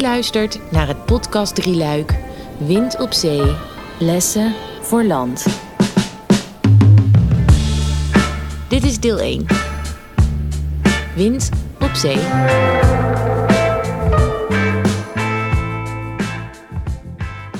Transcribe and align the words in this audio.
U 0.00 0.02
luistert 0.02 0.70
naar 0.70 0.86
het 0.86 1.04
podcast 1.04 1.54
Drieluik. 1.54 2.14
Wind 2.58 2.98
op 2.98 3.12
zee, 3.12 3.56
lessen 3.98 4.54
voor 4.80 5.04
land. 5.04 5.46
Dit 8.68 8.84
is 8.84 9.00
deel 9.00 9.18
1. 9.18 9.46
Wind 11.14 11.50
op 11.80 11.94
zee. 11.94 12.16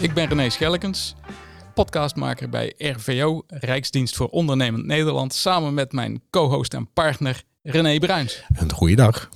Ik 0.01 0.15
ben 0.15 0.29
René 0.29 0.51
Schellekens, 0.51 1.15
podcastmaker 1.75 2.49
bij 2.49 2.75
RVO, 2.79 3.43
Rijksdienst 3.47 4.17
voor 4.17 4.29
Ondernemend 4.29 4.87
Nederland, 4.87 5.35
samen 5.35 5.75
met 5.75 5.93
mijn 5.93 6.23
co-host 6.31 6.75
en 6.75 6.93
partner 6.93 7.43
René 7.63 7.99
Bruins. 7.99 8.43
Een 8.49 8.73
goeiedag. 8.73 9.29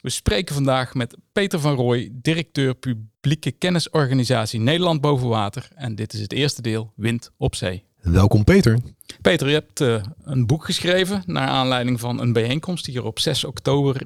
We 0.00 0.10
spreken 0.10 0.54
vandaag 0.54 0.94
met 0.94 1.16
Peter 1.34 1.60
van 1.60 1.74
Rooij, 1.74 2.08
directeur 2.12 2.74
publieke 2.74 3.50
kennisorganisatie 3.50 4.60
Nederland 4.60 5.00
Boven 5.00 5.28
Water. 5.28 5.68
En 5.74 5.94
dit 5.94 6.12
is 6.12 6.20
het 6.20 6.32
eerste 6.32 6.62
deel, 6.62 6.92
Wind 6.96 7.30
op 7.36 7.54
Zee. 7.54 7.84
Welkom 8.00 8.44
Peter. 8.44 8.78
Peter, 9.22 9.48
je 9.48 9.52
hebt 9.52 9.80
uh, 9.80 10.02
een 10.24 10.46
boek 10.46 10.64
geschreven 10.64 11.22
naar 11.26 11.48
aanleiding 11.48 12.00
van 12.00 12.20
een 12.20 12.32
bijeenkomst 12.32 12.84
die 12.84 12.94
hier 12.94 13.04
op 13.04 13.18
6 13.18 13.44
oktober 13.44 14.02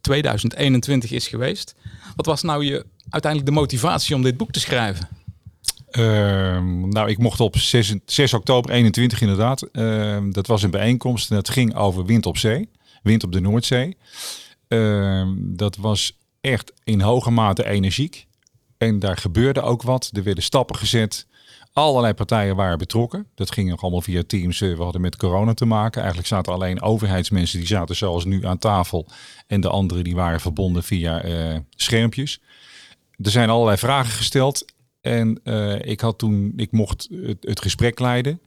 2021 0.00 1.10
is 1.10 1.28
geweest. 1.28 1.74
Wat 2.16 2.26
was 2.26 2.42
nou 2.42 2.64
je 2.64 2.86
uiteindelijk 3.08 3.52
de 3.52 3.60
motivatie 3.60 4.14
om 4.14 4.22
dit 4.22 4.36
boek 4.36 4.50
te 4.50 4.60
schrijven? 4.60 5.08
Uh, 5.90 6.04
nou, 6.84 7.08
ik 7.08 7.18
mocht 7.18 7.40
op 7.40 7.56
6, 7.56 7.94
6 8.04 8.34
oktober 8.34 8.70
21 8.70 9.20
inderdaad. 9.20 9.68
Uh, 9.72 10.18
dat 10.30 10.46
was 10.46 10.62
een 10.62 10.70
bijeenkomst 10.70 11.30
en 11.30 11.36
dat 11.36 11.50
ging 11.50 11.76
over 11.76 12.04
wind 12.04 12.26
op 12.26 12.38
zee, 12.38 12.68
wind 13.02 13.24
op 13.24 13.32
de 13.32 13.40
Noordzee. 13.40 13.96
Ehm, 14.68 15.28
dat 15.38 15.76
was 15.76 16.20
echt 16.42 16.72
in 16.84 17.00
hoge 17.00 17.30
mate 17.30 17.66
energiek. 17.66 18.26
En 18.78 18.98
daar 18.98 19.16
gebeurde 19.16 19.62
ook 19.62 19.82
wat. 19.82 20.10
Er 20.12 20.22
werden 20.22 20.44
stappen 20.44 20.76
gezet. 20.76 21.26
Allerlei 21.72 22.14
partijen 22.14 22.56
waren 22.56 22.78
betrokken. 22.78 23.26
Dat 23.34 23.52
ging 23.52 23.70
nog 23.70 23.82
allemaal 23.82 24.00
via 24.00 24.22
Teams. 24.26 24.58
We 24.58 24.76
hadden 24.76 25.00
met 25.00 25.16
corona 25.16 25.54
te 25.54 25.64
maken. 25.64 26.00
Eigenlijk 26.00 26.28
zaten 26.28 26.52
alleen 26.52 26.82
overheidsmensen 26.82 27.58
die 27.58 27.68
zaten 27.68 27.96
zoals 27.96 28.24
nu 28.24 28.46
aan 28.46 28.58
tafel. 28.58 29.06
En 29.46 29.60
de 29.60 29.68
anderen 29.68 30.04
die 30.04 30.14
waren 30.14 30.40
verbonden 30.40 30.82
via 30.82 31.24
uh, 31.24 31.58
schermpjes. 31.70 32.40
Er 33.16 33.30
zijn 33.30 33.50
allerlei 33.50 33.76
vragen 33.76 34.12
gesteld. 34.12 34.64
En 35.00 35.40
uh, 35.44 35.80
ik 35.84 36.00
had 36.00 36.18
toen, 36.18 36.52
ik 36.56 36.72
mocht 36.72 37.08
het, 37.10 37.36
het, 37.40 37.60
gesprek 37.60 37.98
leiden. 37.98 38.40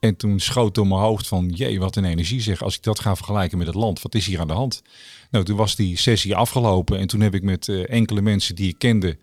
En 0.00 0.16
toen 0.16 0.40
schoot 0.40 0.74
door 0.74 0.86
mijn 0.86 1.00
hoofd 1.00 1.26
van, 1.26 1.48
jee, 1.48 1.78
wat 1.78 1.96
een 1.96 2.04
energie 2.04 2.40
zeg. 2.40 2.62
Als 2.62 2.76
ik 2.76 2.82
dat 2.82 3.00
ga 3.00 3.16
vergelijken 3.16 3.58
met 3.58 3.66
het 3.66 3.76
land, 3.76 4.02
wat 4.02 4.14
is 4.14 4.26
hier 4.26 4.40
aan 4.40 4.46
de 4.46 4.52
hand? 4.52 4.82
Nou, 5.30 5.44
toen 5.44 5.56
was 5.56 5.76
die 5.76 5.96
sessie 5.96 6.36
afgelopen 6.36 6.98
en 6.98 7.06
toen 7.06 7.20
heb 7.20 7.34
ik 7.34 7.42
met 7.42 7.66
uh, 7.66 7.90
enkele 7.90 8.20
mensen 8.20 8.54
die 8.54 8.68
ik 8.68 8.78
kende 8.78 9.18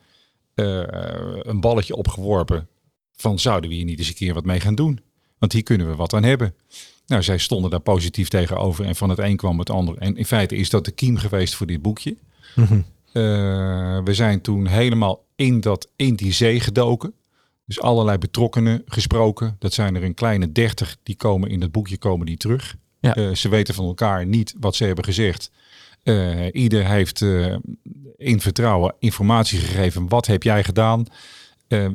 uh, 0.56 0.84
een 1.42 1.60
balletje 1.60 1.96
opgeworpen 1.96 2.68
van 3.16 3.40
zouden 3.40 3.70
we 3.70 3.76
hier 3.76 3.86
niet 3.86 4.00
eens 4.00 4.08
een 4.08 4.14
keer 4.14 4.34
wat 4.34 4.46
mee 4.46 4.60
gaan 4.60 4.76
doen? 4.76 5.00
Want 5.38 5.54
hier 5.54 5.64
kunnen 5.64 5.90
we 5.90 5.96
wat 5.96 6.14
aan 6.14 6.24
hebben. 6.24 6.56
Nou, 7.06 7.24
zij 7.24 7.38
stonden 7.38 7.72
daar 7.72 7.80
positief 7.80 8.28
tegenover 8.28 8.86
en 8.86 8.96
van 8.96 9.10
het 9.10 9.20
een 9.20 9.36
kwam 9.36 9.60
het 9.60 9.70
ander. 9.70 9.98
En 9.98 10.18
in 10.18 10.26
feite 10.26 10.56
is 10.56 10.70
dat 10.70 10.86
de 10.86 10.92
kiem 10.92 11.18
geweest 11.18 11.56
voor 11.56 11.68
dit 11.68 11.82
boekje. 11.82 12.16
Mm 12.56 12.66
-hmm. 12.66 12.86
uh, 13.14 14.04
we 14.04 14.14
zijn 14.14 14.42
toen 14.42 14.68
helemaal 14.68 15.26
in, 15.36 15.62
dat, 15.62 15.90
in 15.96 16.16
die 16.16 16.34
zee 16.34 16.60
gedoken. 16.60 17.14
Dus 17.66 17.82
allerlei 17.82 18.18
betrokkenen 18.18 18.82
gesproken. 18.86 19.56
Dat 19.60 19.74
zijn 19.74 19.96
er 19.96 20.04
een 20.04 20.14
kleine 20.14 20.52
dertig 20.52 20.98
die 21.04 21.16
komen 21.16 21.50
in 21.50 21.60
dat 21.60 21.72
boekje 21.72 21.98
komen 21.98 22.26
die 22.26 22.38
terug. 22.38 22.76
Ja. 23.00 23.18
Uh, 23.18 23.36
ze 23.36 23.50
weten 23.50 23.74
van 23.74 23.86
elkaar 23.86 24.26
niet 24.26 24.56
wat 24.60 24.76
ze 24.76 24.84
hebben 24.84 25.04
gezegd. 25.04 25.52
Uh, 26.04 26.48
ieder 26.52 26.88
heeft 26.88 27.22
uh, 27.22 27.56
in 28.18 28.42
vertrouwen 28.42 28.96
informatie 29.00 29.60
gegeven. 29.60 30.10
Wat 30.10 30.28
heb 30.28 30.44
jij 30.44 30.64
gedaan? 30.64 31.06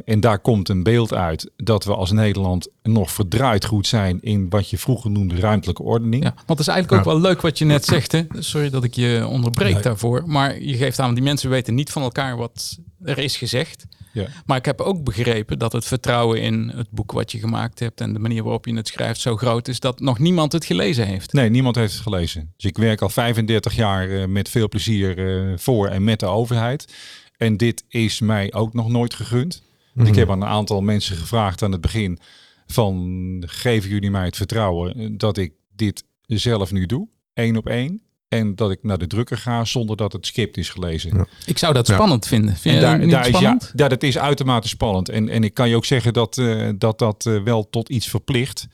En 0.04 0.20
daar 0.20 0.38
komt 0.38 0.68
een 0.68 0.82
beeld 0.82 1.14
uit 1.14 1.50
dat 1.56 1.84
we 1.84 1.94
als 1.94 2.10
Nederland 2.10 2.68
nog 2.82 3.10
verdraaid 3.10 3.64
goed 3.64 3.86
zijn 3.86 4.18
in 4.20 4.48
wat 4.48 4.70
je 4.70 4.78
vroeger 4.78 5.10
noemde 5.10 5.36
ruimtelijke 5.36 5.82
ordening. 5.82 6.22
Ja, 6.22 6.32
want 6.34 6.48
het 6.48 6.60
is 6.60 6.66
eigenlijk 6.68 7.06
ook 7.06 7.12
wel 7.12 7.20
leuk 7.20 7.40
wat 7.40 7.58
je 7.58 7.64
net 7.64 7.84
zegt. 7.84 8.12
Hè? 8.12 8.22
Sorry 8.38 8.70
dat 8.70 8.84
ik 8.84 8.94
je 8.94 9.26
onderbreek 9.26 9.72
nee. 9.72 9.82
daarvoor. 9.82 10.22
Maar 10.26 10.60
je 10.62 10.76
geeft 10.76 10.98
aan, 10.98 11.14
die 11.14 11.22
mensen 11.22 11.50
weten 11.50 11.74
niet 11.74 11.90
van 11.90 12.02
elkaar 12.02 12.36
wat 12.36 12.78
er 13.02 13.18
is 13.18 13.36
gezegd. 13.36 13.86
Ja. 14.12 14.26
Maar 14.46 14.56
ik 14.56 14.64
heb 14.64 14.80
ook 14.80 15.04
begrepen 15.04 15.58
dat 15.58 15.72
het 15.72 15.84
vertrouwen 15.84 16.40
in 16.40 16.68
het 16.68 16.90
boek 16.90 17.12
wat 17.12 17.32
je 17.32 17.38
gemaakt 17.38 17.78
hebt 17.78 18.00
en 18.00 18.12
de 18.12 18.18
manier 18.18 18.42
waarop 18.42 18.66
je 18.66 18.74
het 18.74 18.88
schrijft 18.88 19.20
zo 19.20 19.36
groot 19.36 19.68
is 19.68 19.80
dat 19.80 20.00
nog 20.00 20.18
niemand 20.18 20.52
het 20.52 20.64
gelezen 20.64 21.06
heeft. 21.06 21.32
Nee, 21.32 21.50
niemand 21.50 21.76
heeft 21.76 21.92
het 21.92 22.02
gelezen. 22.02 22.52
Dus 22.56 22.70
ik 22.70 22.78
werk 22.78 23.02
al 23.02 23.08
35 23.08 23.74
jaar 23.74 24.08
uh, 24.08 24.26
met 24.26 24.48
veel 24.48 24.68
plezier 24.68 25.18
uh, 25.18 25.58
voor 25.58 25.88
en 25.88 26.04
met 26.04 26.20
de 26.20 26.26
overheid. 26.26 26.94
En 27.36 27.56
dit 27.56 27.84
is 27.88 28.20
mij 28.20 28.52
ook 28.52 28.74
nog 28.74 28.88
nooit 28.88 29.14
gegund. 29.14 29.62
Mm. 29.94 30.06
Ik 30.06 30.14
heb 30.14 30.30
aan 30.30 30.42
een 30.42 30.48
aantal 30.48 30.80
mensen 30.80 31.16
gevraagd 31.16 31.62
aan 31.62 31.72
het 31.72 31.80
begin 31.80 32.18
van 32.66 33.42
geven 33.46 33.90
jullie 33.90 34.10
mij 34.10 34.24
het 34.24 34.36
vertrouwen 34.36 35.18
dat 35.18 35.36
ik 35.36 35.52
dit 35.76 36.04
zelf 36.26 36.72
nu 36.72 36.86
doe, 36.86 37.08
één 37.34 37.56
op 37.56 37.68
één. 37.68 38.02
En 38.30 38.54
dat 38.54 38.70
ik 38.70 38.78
naar 38.82 38.98
de 38.98 39.06
drukker 39.06 39.38
ga 39.38 39.64
zonder 39.64 39.96
dat 39.96 40.12
het 40.12 40.26
script 40.26 40.56
is 40.56 40.68
gelezen. 40.68 41.16
Ja. 41.16 41.26
Ik 41.46 41.58
zou 41.58 41.74
dat 41.74 41.86
spannend 41.86 42.24
ja. 42.24 42.30
vinden. 42.30 42.56
Vind 42.56 42.74
je 42.74 42.80
daar, 42.80 43.08
daar 43.08 43.28
is, 43.28 43.38
ja, 43.38 43.58
ja, 43.74 43.88
dat 43.88 44.02
is 44.02 44.18
uitermate 44.18 44.68
spannend. 44.68 45.08
En, 45.08 45.28
en 45.28 45.44
ik 45.44 45.54
kan 45.54 45.68
je 45.68 45.76
ook 45.76 45.84
zeggen 45.84 46.12
dat 46.12 46.36
uh, 46.36 46.68
dat, 46.76 46.98
dat 46.98 47.24
uh, 47.24 47.42
wel 47.42 47.70
tot 47.70 47.88
iets 47.88 48.08
verplicht. 48.08 48.68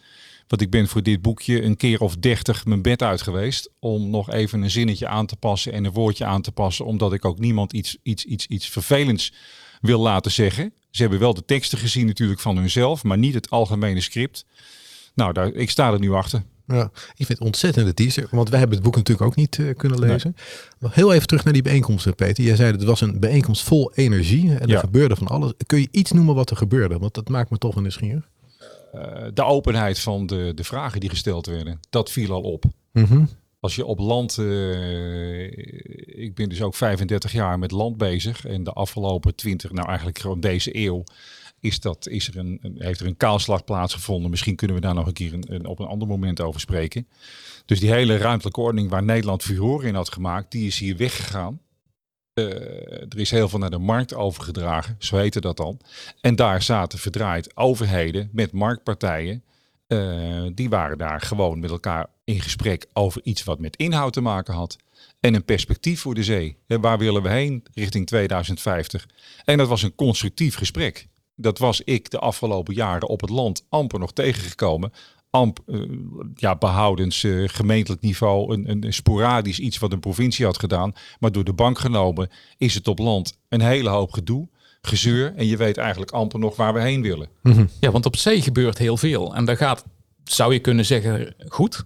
Want 0.47 0.63
ik 0.63 0.71
ben 0.71 0.89
voor 0.89 1.03
dit 1.03 1.23
boekje 1.23 1.63
een 1.63 1.77
keer 1.77 2.01
of 2.01 2.17
dertig 2.17 2.65
mijn 2.65 2.83
bed 2.83 3.03
uit 3.03 3.23
geweest. 3.23 3.71
Om 3.79 4.11
nog 4.11 4.31
even 4.31 4.63
een 4.63 4.71
zinnetje 4.71 5.07
aan 5.07 5.27
te 5.27 5.37
passen 5.37 5.73
en 5.73 5.85
een 5.85 5.93
woordje 5.93 6.25
aan 6.25 6.43
te 6.43 6.53
passen. 6.53 6.85
Omdat 6.85 7.13
ik 7.13 7.25
ook 7.25 7.39
niemand 7.39 7.73
iets, 7.73 7.97
iets, 8.03 8.25
iets, 8.25 8.47
iets 8.47 8.69
vervelends 8.69 9.33
wil 9.81 10.01
laten 10.01 10.31
zeggen. 10.31 10.73
Ze 10.91 11.03
hebben 11.03 11.21
wel 11.21 11.35
de 11.35 11.45
teksten 11.45 11.79
gezien 11.79 12.07
natuurlijk 12.07 12.41
van 12.41 12.57
hunzelf. 12.57 13.05
Maar 13.05 13.19
niet 13.19 13.35
het 13.35 13.51
algemene 13.51 14.01
script. 14.01 14.47
Nou, 15.15 15.33
daar, 15.33 15.53
ik 15.53 15.71
sta 15.71 15.93
er 15.93 15.99
nu 15.99 16.13
achter. 16.13 16.43
Ja, 16.67 16.91
ik 16.95 17.27
vind 17.27 17.29
het 17.29 17.41
ontzettende 17.41 17.95
teaser, 17.95 18.29
want 18.31 18.49
wij 18.49 18.59
hebben 18.59 18.77
het 18.77 18.87
boek 18.87 18.97
natuurlijk 18.97 19.27
ook 19.27 19.37
niet 19.37 19.59
uh, 19.59 19.75
kunnen 19.77 19.99
lezen. 19.99 20.35
Nee. 20.37 20.47
Nog 20.79 20.95
heel 20.95 21.13
even 21.13 21.27
terug 21.27 21.45
naar 21.45 21.53
die 21.53 21.63
bijeenkomst, 21.63 22.15
Peter. 22.15 22.45
Jij 22.45 22.57
zei 22.57 22.71
dat 22.71 22.81
het 22.81 22.89
was 22.89 23.01
een 23.01 23.21
bijeenkomst 23.21 23.63
vol 23.63 23.93
energie 23.95 24.51
en 24.51 24.61
er 24.61 24.69
ja. 24.69 24.81
gebeurde 24.81 25.17
van 25.17 25.27
alles. 25.27 25.53
Kun 25.67 25.81
je 25.81 25.89
iets 25.91 26.13
noemen 26.13 26.35
wat 26.35 26.51
er 26.51 26.57
gebeurde? 26.57 26.99
Want 26.99 27.15
dat 27.15 27.29
maakt 27.29 27.51
me 27.51 27.59
toch 27.59 27.75
wel 27.75 27.83
nieuwsgierig. 27.83 28.29
Uh, 28.95 29.03
de 29.35 29.45
openheid 29.45 29.99
van 29.99 30.27
de, 30.27 30.53
de 30.55 30.65
vragen 30.65 31.01
die 31.01 31.09
gesteld 31.09 31.47
werden, 31.47 31.81
dat 31.91 32.11
viel 32.11 32.33
al 32.33 32.43
op. 32.43 32.65
Mm 32.93 33.05
-hmm. 33.05 33.29
Als 33.61 33.77
je 33.77 33.85
op 33.85 33.99
land, 33.99 34.37
uh, 34.39 35.43
ik 36.25 36.35
ben 36.35 36.49
dus 36.49 36.63
ook 36.63 36.75
35 36.75 37.33
jaar 37.33 37.59
met 37.59 37.71
land 37.71 37.97
bezig 37.97 38.47
en 38.47 38.65
de 38.65 38.73
afgelopen 38.73 39.35
20, 39.35 39.73
nou 39.73 39.89
eigenlijk 39.89 40.19
gewoon 40.19 40.41
deze 40.41 40.77
eeuw, 40.77 41.05
is 41.67 41.81
dat, 41.81 42.09
is 42.09 42.29
er 42.29 42.39
een, 42.39 42.77
heeft 42.79 43.01
er 43.01 43.07
een 43.07 43.17
kaalslag 43.17 43.65
plaatsgevonden. 43.65 44.31
Misschien 44.31 44.57
kunnen 44.57 44.77
we 44.77 44.83
daar 44.83 44.95
nog 44.95 45.07
een 45.07 45.13
keer 45.13 45.33
een, 45.33 45.67
op 45.67 45.79
een 45.79 45.87
ander 45.87 46.09
moment 46.09 46.41
over 46.41 46.61
spreken. 46.61 47.09
Dus 47.65 47.81
die 47.81 47.91
hele 47.91 48.17
ruimtelijke 48.17 48.61
ordening 48.61 48.91
waar 48.91 49.03
Nederland 49.03 49.43
furore 49.43 49.87
in 49.87 49.95
had 49.95 50.13
gemaakt, 50.13 50.51
die 50.51 50.67
is 50.67 50.79
hier 50.79 50.97
weggegaan. 50.97 51.61
Uh, 52.35 52.45
er 52.91 53.19
is 53.19 53.31
heel 53.31 53.49
veel 53.49 53.59
naar 53.59 53.71
de 53.71 53.79
markt 53.79 54.15
overgedragen, 54.15 54.97
zo 54.99 55.17
heette 55.17 55.41
dat 55.41 55.57
dan. 55.57 55.81
En 56.21 56.37
daar 56.37 56.63
zaten 56.63 56.99
verdraaid 56.99 57.57
overheden 57.57 58.29
met 58.33 58.53
marktpartijen. 58.53 59.43
Uh, 59.89 60.47
die 60.55 60.69
waren 60.69 60.99
daar 60.99 61.21
gewoon 61.21 61.61
met 61.61 61.71
elkaar 61.71 62.07
in 62.25 62.41
gesprek 62.41 62.87
over 62.93 63.21
iets 63.25 63.45
wat 63.45 63.59
met 63.59 63.77
inhoud 63.77 64.13
te 64.13 64.21
maken 64.21 64.55
had. 64.55 64.77
En 65.21 65.35
een 65.35 65.45
perspectief 65.45 66.01
voor 66.01 66.15
de 66.15 66.25
zee. 66.25 66.57
En 66.67 66.81
waar 66.81 66.99
willen 66.99 67.23
we 67.23 67.29
heen 67.29 67.65
richting 67.75 68.07
2050? 68.07 69.09
En 69.45 69.59
dat 69.59 69.69
was 69.69 69.83
een 69.83 69.95
constructief 69.95 70.57
gesprek. 70.57 71.07
Dat 71.37 71.59
was 71.59 71.81
ik 71.81 72.11
de 72.11 72.19
afgelopen 72.19 72.75
jaren 72.75 73.09
op 73.09 73.21
het 73.21 73.31
land 73.31 73.65
amper 73.69 73.99
nog 73.99 74.13
tegengekomen. 74.13 74.93
Amp, 75.31 75.59
uh, 75.67 75.83
ja, 76.35 76.57
behoudens 76.57 77.23
uh, 77.23 77.49
gemeentelijk 77.49 78.03
niveau 78.03 78.55
een, 78.55 78.85
een, 78.85 78.93
sporadisch 78.93 79.59
iets 79.59 79.79
wat 79.79 79.93
een 79.93 80.01
provincie 80.01 80.45
had 80.45 80.59
gedaan. 80.59 80.93
Maar 81.19 81.33
door 81.33 81.45
de 81.45 81.53
bank 81.53 81.79
genomen 81.79 82.31
is 82.57 82.75
het 82.75 82.89
op 82.89 82.99
land 82.99 83.39
een 83.49 83.61
hele 83.61 83.89
hoop 83.89 84.13
gedoe, 84.13 84.49
gezeur. 84.81 85.35
En 85.35 85.47
je 85.47 85.57
weet 85.57 85.77
eigenlijk 85.77 86.11
amper 86.11 86.39
nog 86.39 86.57
waar 86.57 86.75
we 86.75 86.81
heen 86.81 87.03
willen. 87.03 87.29
Mm 87.43 87.53
-hmm. 87.53 87.69
Ja, 87.81 87.91
want 87.91 88.07
op 88.07 88.17
zee 88.17 88.43
gebeurt 88.43 88.79
heel 88.79 88.97
veel. 88.97 89.35
En 89.35 89.45
daar 89.45 89.57
gaat, 89.57 89.85
zou 90.25 90.53
je 90.53 90.59
kunnen 90.59 90.85
zeggen, 90.85 91.35
goed. 91.49 91.85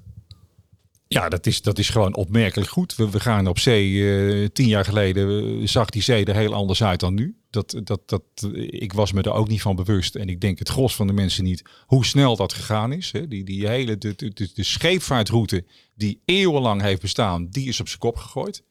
Ja, 1.08 1.28
dat 1.28 1.46
is, 1.46 1.62
dat 1.62 1.78
is 1.78 1.88
gewoon 1.88 2.16
opmerkelijk 2.16 2.70
goed. 2.70 2.96
We, 2.96 3.10
we 3.10 3.20
gaan 3.20 3.46
op 3.46 3.58
zee. 3.58 3.90
Uh, 3.90 4.48
tien 4.52 4.68
jaar 4.68 4.84
geleden 4.84 5.68
zag 5.68 5.90
die 5.90 6.02
zee 6.02 6.24
er 6.24 6.34
heel 6.34 6.54
anders 6.54 6.82
uit 6.82 7.00
dan 7.00 7.14
nu. 7.14 7.39
Dat, 7.50 7.80
dat, 7.84 8.00
dat, 8.08 8.22
ik 8.70 8.92
was 8.92 9.12
me 9.12 9.22
er 9.22 9.32
ook 9.32 9.48
niet 9.48 9.62
van 9.62 9.76
bewust. 9.76 10.14
En 10.14 10.28
ik 10.28 10.40
denk 10.40 10.58
het 10.58 10.68
gros 10.68 10.94
van 10.94 11.06
de 11.06 11.12
mensen 11.12 11.44
niet 11.44 11.62
hoe 11.86 12.04
snel 12.04 12.36
dat 12.36 12.52
gegaan 12.52 12.92
is. 12.92 13.12
Hè. 13.12 13.28
Die, 13.28 13.44
die 13.44 13.68
hele 13.68 13.98
de, 13.98 14.14
de, 14.14 14.50
de, 14.54 14.64
scheepvaartroute 14.64 15.64
die 15.94 16.20
eeuwenlang 16.24 16.82
heeft 16.82 17.00
bestaan, 17.00 17.48
die 17.50 17.68
is 17.68 17.80
op 17.80 17.88
zijn 17.88 18.00
kop 18.00 18.16
gegooid. 18.16 18.62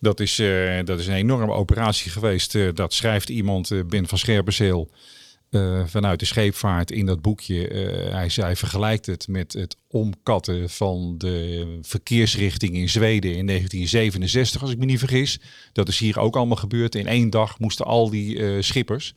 Dat 0.00 0.20
is, 0.20 0.38
uh, 0.38 0.84
dat 0.84 0.98
is 0.98 1.06
een 1.06 1.14
enorme 1.14 1.52
operatie 1.52 2.10
geweest. 2.10 2.54
Uh, 2.54 2.74
dat 2.74 2.92
schrijft 2.92 3.28
iemand, 3.28 3.88
Ben 3.88 4.08
van 4.08 4.18
Scherpenzeel. 4.18 4.90
Vanuit 5.86 6.20
de 6.20 6.26
scheepvaart 6.26 6.90
in 6.90 7.06
dat 7.06 7.22
boekje. 7.22 7.68
hij, 8.10 8.30
hij 8.34 8.56
vergelijkt 8.56 9.06
het 9.06 9.28
met 9.28 9.52
het 9.52 9.76
omkatten 9.88 10.70
van 10.70 11.14
de 11.18 11.78
verkeersrichting 11.82 12.74
in 12.74 12.88
Zweden 12.88 13.36
in 13.36 13.46
1967, 13.46 14.62
als 14.62 14.70
ik 14.70 14.78
me 14.78 14.84
niet 14.84 14.98
vergis. 14.98 15.40
Dat 15.72 15.88
is 15.88 15.98
hier 15.98 16.18
ook 16.18 16.36
allemaal 16.36 16.56
gebeurd. 16.56 16.94
In 16.94 17.06
één 17.06 17.30
dag 17.30 17.58
moesten 17.58 17.86
al 17.86 18.10
die 18.10 18.62
schippers 18.62 19.14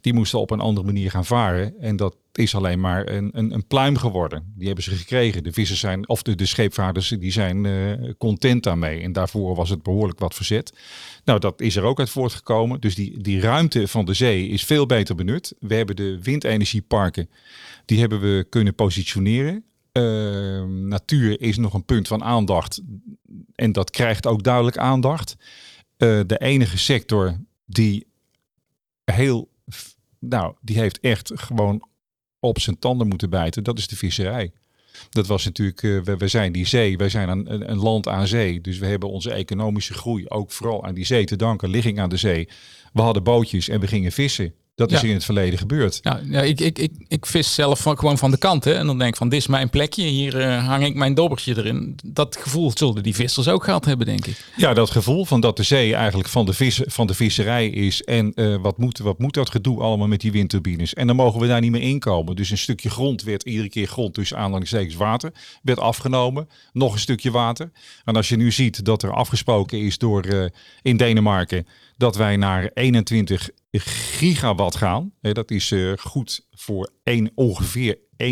die 0.00 0.14
moesten 0.14 0.38
op 0.38 0.50
een 0.50 0.60
andere 0.60 0.86
manier 0.86 1.10
gaan 1.10 1.24
varen. 1.24 1.80
En 1.80 1.96
dat 1.96 2.16
is 2.32 2.54
alleen 2.54 2.80
maar 2.80 3.08
een, 3.08 3.30
een, 3.32 3.54
een 3.54 3.66
pluim 3.66 3.96
geworden. 3.96 4.52
Die 4.56 4.66
hebben 4.66 4.84
ze 4.84 4.90
gekregen. 4.90 5.44
De 5.44 5.52
vissers 5.52 5.80
zijn, 5.80 6.08
of 6.08 6.22
de, 6.22 6.34
de 6.34 6.46
scheepvaarders, 6.46 7.08
die 7.08 7.32
zijn 7.32 7.64
uh, 7.64 8.12
content 8.18 8.62
daarmee. 8.62 9.00
En 9.00 9.12
daarvoor 9.12 9.54
was 9.54 9.70
het 9.70 9.82
behoorlijk 9.82 10.18
wat 10.18 10.34
verzet. 10.34 10.78
Nou, 11.24 11.38
dat 11.38 11.60
is 11.60 11.76
er 11.76 11.82
ook 11.82 11.98
uit 11.98 12.10
voortgekomen. 12.10 12.80
Dus 12.80 12.94
die, 12.94 13.22
die 13.22 13.40
ruimte 13.40 13.88
van 13.88 14.04
de 14.04 14.14
zee 14.14 14.48
is 14.48 14.64
veel 14.64 14.86
beter 14.86 15.14
benut. 15.14 15.54
We 15.60 15.74
hebben 15.74 15.96
de 15.96 16.18
windenergieparken, 16.22 17.30
die 17.84 18.00
hebben 18.00 18.20
we 18.20 18.46
kunnen 18.48 18.74
positioneren. 18.74 19.64
Uh, 19.92 20.64
natuur 20.64 21.40
is 21.40 21.56
nog 21.56 21.74
een 21.74 21.84
punt 21.84 22.08
van 22.08 22.24
aandacht. 22.24 22.80
En 23.54 23.72
dat 23.72 23.90
krijgt 23.90 24.26
ook 24.26 24.42
duidelijk 24.42 24.78
aandacht. 24.78 25.36
Uh, 25.98 26.20
de 26.26 26.38
enige 26.38 26.78
sector 26.78 27.36
die 27.66 28.06
heel 29.04 29.48
nou, 30.20 30.54
die 30.60 30.78
heeft 30.78 31.00
echt 31.00 31.32
gewoon 31.34 31.88
op 32.40 32.58
zijn 32.58 32.78
tanden 32.78 33.08
moeten 33.08 33.30
bijten. 33.30 33.64
Dat 33.64 33.78
is 33.78 33.88
de 33.88 33.96
visserij. 33.96 34.52
Dat 35.10 35.26
was 35.26 35.44
natuurlijk, 35.44 35.82
uh, 35.82 36.02
we, 36.02 36.28
zijn 36.28 36.52
die 36.52 36.66
zee, 36.66 36.96
wij 36.96 37.08
zijn 37.08 37.28
een, 37.28 37.70
een, 37.70 37.78
land 37.78 38.08
aan 38.08 38.26
zee. 38.26 38.60
Dus 38.60 38.78
we 38.78 38.86
hebben 38.86 39.10
onze 39.10 39.30
economische 39.32 39.94
groei 39.94 40.28
ook 40.28 40.52
vooral 40.52 40.84
aan 40.84 40.94
die 40.94 41.04
zee 41.04 41.24
te 41.24 41.36
danken, 41.36 41.68
ligging 41.68 42.00
aan 42.00 42.08
de 42.08 42.16
zee. 42.16 42.48
We 42.92 43.00
hadden 43.00 43.22
bootjes 43.22 43.68
en 43.68 43.80
we 43.80 43.86
gingen 43.86 44.12
vissen. 44.12 44.54
Dat 44.78 44.92
is 44.92 45.02
in 45.02 45.14
het 45.14 45.24
verleden 45.24 45.58
gebeurd. 45.58 46.00
Ja, 46.02 46.20
ja 46.30 46.40
ik, 46.40 46.60
ik, 46.60 46.78
ik, 46.78 46.92
ik 47.08 47.26
vis 47.26 47.54
zelf 47.54 47.80
van, 47.80 47.98
gewoon 47.98 48.18
van 48.18 48.30
de 48.30 48.38
kant. 48.38 48.64
Hè, 48.64 48.72
en 48.74 48.86
dan 48.86 48.98
denk 48.98 49.10
ik 49.10 49.16
van, 49.16 49.28
dit 49.28 49.38
is 49.38 49.46
mijn 49.46 49.70
plekje. 49.70 50.02
Hier 50.02 50.40
uh, 50.40 50.66
hang 50.66 50.84
ik 50.84 50.94
mijn 50.94 51.14
dobbertje 51.14 51.56
erin. 51.56 51.98
Dat 52.04 52.36
gevoel 52.36 52.70
zullen 52.74 53.02
die 53.02 53.14
vissers 53.14 53.48
ook 53.48 53.64
gehad 53.64 53.84
hebben, 53.84 54.06
denk 54.06 54.26
ik. 54.26 54.44
Ja, 54.56 54.74
dat 54.74 54.90
gevoel 54.90 55.24
van 55.24 55.40
dat 55.40 55.56
de 55.56 55.62
zee 55.62 55.94
eigenlijk 55.94 56.28
van 56.28 56.46
de, 56.46 56.52
vis, 56.52 56.80
van 56.86 57.06
de 57.06 57.14
visserij 57.14 57.68
is. 57.68 58.02
En 58.02 58.32
uh, 58.34 58.56
wat, 58.60 58.78
moet, 58.78 58.98
wat 58.98 59.18
moet 59.18 59.34
dat 59.34 59.50
gedoe 59.50 59.80
allemaal 59.80 60.06
met 60.08 60.20
die 60.20 60.32
windturbines? 60.32 60.94
En 60.94 61.06
dan 61.06 61.16
mogen 61.16 61.40
we 61.40 61.46
daar 61.46 61.60
niet 61.60 61.70
meer 61.70 61.82
inkomen. 61.82 62.36
Dus 62.36 62.50
een 62.50 62.58
stukje 62.58 62.90
grond 62.90 63.22
werd 63.22 63.42
iedere 63.42 63.68
keer 63.68 63.86
grond, 63.86 64.14
dus 64.14 64.34
aanhalingstekens 64.34 64.94
water, 64.94 65.32
werd 65.62 65.78
afgenomen. 65.78 66.48
Nog 66.72 66.92
een 66.92 66.98
stukje 66.98 67.30
water. 67.30 67.70
En 68.04 68.16
als 68.16 68.28
je 68.28 68.36
nu 68.36 68.52
ziet 68.52 68.84
dat 68.84 69.02
er 69.02 69.12
afgesproken 69.12 69.80
is 69.80 69.98
door 69.98 70.26
uh, 70.26 70.44
in 70.82 70.96
Denemarken 70.96 71.66
dat 71.98 72.16
wij 72.16 72.36
naar 72.36 72.70
21 72.74 73.50
gigawatt 73.70 74.76
gaan. 74.76 75.12
Dat 75.20 75.50
is 75.50 75.70
uh, 75.70 75.92
goed 75.96 76.46
voor 76.50 76.90
een, 77.04 77.32
ongeveer 77.34 77.98
21.000, 78.24 78.26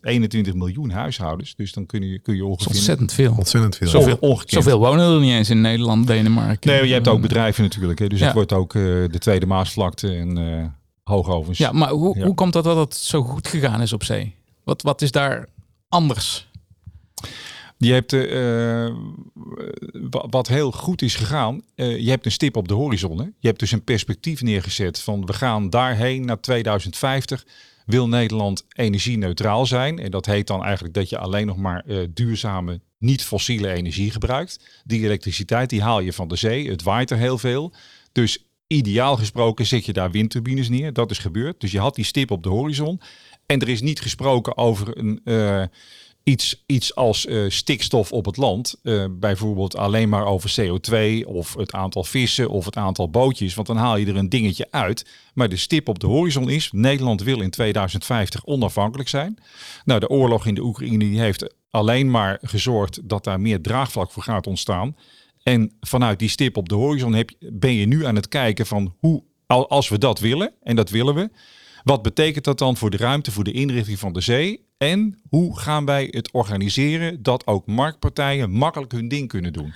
21 0.00 0.54
miljoen 0.54 0.90
huishoudens. 0.90 1.54
Dus 1.54 1.72
dan 1.72 1.86
kun 1.86 2.02
je, 2.02 2.18
kun 2.18 2.36
je 2.36 2.44
ongeveer... 2.44 2.66
Ontzettend 2.66 3.12
veel. 3.12 3.34
Ontzettend 3.36 3.76
veel. 3.76 3.88
Zoveel, 3.88 4.16
ongekend. 4.20 4.50
Zoveel 4.50 4.78
wonen 4.78 5.14
er 5.14 5.20
niet 5.20 5.32
eens 5.32 5.50
in 5.50 5.60
Nederland, 5.60 6.06
Denemarken. 6.06 6.70
Nee, 6.70 6.86
je 6.86 6.92
hebt 6.92 7.08
ook 7.08 7.20
bedrijven 7.20 7.62
natuurlijk. 7.62 7.98
Hè. 7.98 8.06
Dus 8.06 8.18
ja. 8.18 8.24
het 8.24 8.34
wordt 8.34 8.52
ook 8.52 8.74
uh, 8.74 8.82
de 8.82 9.18
Tweede 9.18 9.46
Maasvlakte 9.46 10.14
en 10.14 10.38
uh, 10.38 10.64
Hoogovens. 11.02 11.58
Ja, 11.58 11.72
maar 11.72 11.90
hoe, 11.90 12.18
ja. 12.18 12.24
hoe 12.24 12.34
komt 12.34 12.52
dat 12.52 12.64
dat 12.64 12.76
het 12.76 12.94
zo 12.94 13.22
goed 13.22 13.48
gegaan 13.48 13.80
is 13.80 13.92
op 13.92 14.04
zee? 14.04 14.34
Wat, 14.64 14.82
wat 14.82 15.02
is 15.02 15.10
daar 15.10 15.48
anders? 15.88 16.48
Je 17.84 17.92
hebt 17.92 18.12
uh, 18.12 18.96
wat 20.10 20.48
heel 20.48 20.70
goed 20.70 21.02
is 21.02 21.14
gegaan. 21.14 21.62
Uh, 21.76 21.98
je 21.98 22.10
hebt 22.10 22.24
een 22.24 22.32
stip 22.32 22.56
op 22.56 22.68
de 22.68 22.74
horizon. 22.74 23.34
Je 23.38 23.46
hebt 23.48 23.58
dus 23.58 23.72
een 23.72 23.84
perspectief 23.84 24.42
neergezet 24.42 25.00
van 25.00 25.26
we 25.26 25.32
gaan 25.32 25.70
daarheen 25.70 26.24
naar 26.24 26.40
2050. 26.40 27.46
Wil 27.86 28.08
Nederland 28.08 28.64
energie-neutraal 28.68 29.66
zijn? 29.66 29.98
En 29.98 30.10
dat 30.10 30.26
heet 30.26 30.46
dan 30.46 30.64
eigenlijk 30.64 30.94
dat 30.94 31.08
je 31.08 31.18
alleen 31.18 31.46
nog 31.46 31.56
maar 31.56 31.84
duurzame, 32.14 32.80
niet-fossiele 32.98 33.72
energie 33.72 34.10
gebruikt. 34.10 34.82
Die 34.84 35.04
elektriciteit 35.04 35.70
die 35.70 35.82
haal 35.82 36.00
je 36.00 36.12
van 36.12 36.28
de 36.28 36.36
zee. 36.36 36.70
Het 36.70 36.82
waait 36.82 37.10
er 37.10 37.16
heel 37.16 37.38
veel. 37.38 37.72
Dus 38.12 38.46
ideaal 38.66 39.16
gesproken 39.16 39.66
zet 39.66 39.86
je 39.86 39.92
daar 39.92 40.10
windturbines 40.10 40.68
neer. 40.68 40.92
Dat 40.92 41.10
is 41.10 41.18
gebeurd. 41.18 41.60
Dus 41.60 41.72
je 41.72 41.78
had 41.78 41.94
die 41.94 42.04
stip 42.04 42.30
op 42.30 42.42
de 42.42 42.48
horizon. 42.48 43.00
En 43.46 43.60
er 43.60 43.68
is 43.68 43.80
niet 43.80 44.00
gesproken 44.00 44.56
over 44.56 44.98
een 44.98 45.20
iets, 46.24 46.62
iets 46.66 46.94
als 46.94 47.26
uh, 47.26 47.50
stikstof 47.50 48.12
op 48.12 48.24
het 48.24 48.36
land, 48.36 48.76
uh, 48.82 49.04
bijvoorbeeld 49.10 49.76
alleen 49.76 50.08
maar 50.08 50.26
over 50.26 50.54
CO2 50.60 51.26
of 51.26 51.54
het 51.54 51.72
aantal 51.72 52.04
vissen 52.04 52.48
of 52.48 52.64
het 52.64 52.76
aantal 52.76 53.10
bootjes, 53.10 53.54
want 53.54 53.66
dan 53.66 53.76
haal 53.76 53.96
je 53.96 54.06
er 54.06 54.16
een 54.16 54.28
dingetje 54.28 54.66
uit. 54.70 55.06
Maar 55.34 55.48
de 55.48 55.56
stip 55.56 55.88
op 55.88 55.98
de 55.98 56.06
horizon 56.06 56.50
is, 56.50 56.68
Nederland 56.72 57.22
wil 57.22 57.40
in 57.40 57.50
2050 57.50 58.44
onafhankelijk 58.44 59.08
zijn. 59.08 59.38
Nou, 59.84 60.00
de 60.00 60.08
oorlog 60.08 60.46
in 60.46 60.54
de 60.54 60.62
Oekraïne 60.62 60.98
die 60.98 61.20
heeft 61.20 61.54
alleen 61.70 62.10
maar 62.10 62.38
gezorgd 62.42 63.08
dat 63.08 63.24
daar 63.24 63.40
meer 63.40 63.60
draagvlak 63.60 64.10
voor 64.10 64.22
gaat 64.22 64.46
ontstaan. 64.46 64.96
En 65.42 65.72
vanuit 65.80 66.18
die 66.18 66.28
stip 66.28 66.56
op 66.56 66.68
de 66.68 66.74
horizon 66.74 67.14
heb, 67.14 67.30
ben 67.38 67.72
je 67.72 67.86
nu 67.86 68.06
aan 68.06 68.16
het 68.16 68.28
kijken 68.28 68.66
van 68.66 68.94
hoe, 68.98 69.22
als 69.46 69.88
we 69.88 69.98
dat 69.98 70.18
willen, 70.18 70.52
en 70.62 70.76
dat 70.76 70.90
willen 70.90 71.14
we, 71.14 71.30
wat 71.84 72.02
betekent 72.02 72.44
dat 72.44 72.58
dan 72.58 72.76
voor 72.76 72.90
de 72.90 72.96
ruimte, 72.96 73.32
voor 73.32 73.44
de 73.44 73.52
inrichting 73.52 73.98
van 73.98 74.12
de 74.12 74.20
zee? 74.20 74.64
En 74.76 75.18
hoe 75.28 75.58
gaan 75.58 75.84
wij 75.84 76.08
het 76.10 76.32
organiseren 76.32 77.22
dat 77.22 77.46
ook 77.46 77.66
marktpartijen 77.66 78.50
makkelijk 78.50 78.92
hun 78.92 79.08
ding 79.08 79.28
kunnen 79.28 79.52
doen? 79.52 79.72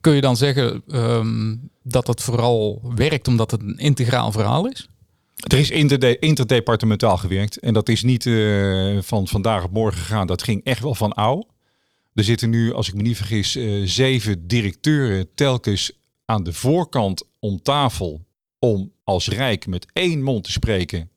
Kun 0.00 0.14
je 0.14 0.20
dan 0.20 0.36
zeggen 0.36 0.82
um, 0.86 1.70
dat 1.82 2.06
het 2.06 2.22
vooral 2.22 2.92
werkt 2.94 3.28
omdat 3.28 3.50
het 3.50 3.60
een 3.60 3.78
integraal 3.78 4.32
verhaal 4.32 4.68
is? 4.68 4.88
Er 5.36 5.58
is 5.58 5.70
interde 5.70 6.18
interdepartementaal 6.18 7.16
gewerkt 7.16 7.58
en 7.58 7.74
dat 7.74 7.88
is 7.88 8.02
niet 8.02 8.24
uh, 8.24 8.98
van 9.02 9.28
vandaag 9.28 9.64
op 9.64 9.72
morgen 9.72 10.00
gegaan. 10.00 10.26
Dat 10.26 10.42
ging 10.42 10.64
echt 10.64 10.82
wel 10.82 10.94
van 10.94 11.12
ouw. 11.12 11.46
Er 12.14 12.24
zitten 12.24 12.50
nu, 12.50 12.72
als 12.72 12.88
ik 12.88 12.94
me 12.94 13.02
niet 13.02 13.16
vergis, 13.16 13.56
uh, 13.56 13.86
zeven 13.86 14.46
directeuren 14.46 15.28
telkens 15.34 15.92
aan 16.24 16.44
de 16.44 16.52
voorkant 16.52 17.24
om 17.38 17.62
tafel 17.62 18.26
om 18.58 18.92
als 19.04 19.28
Rijk 19.28 19.66
met 19.66 19.86
één 19.92 20.22
mond 20.22 20.44
te 20.44 20.52
spreken 20.52 21.10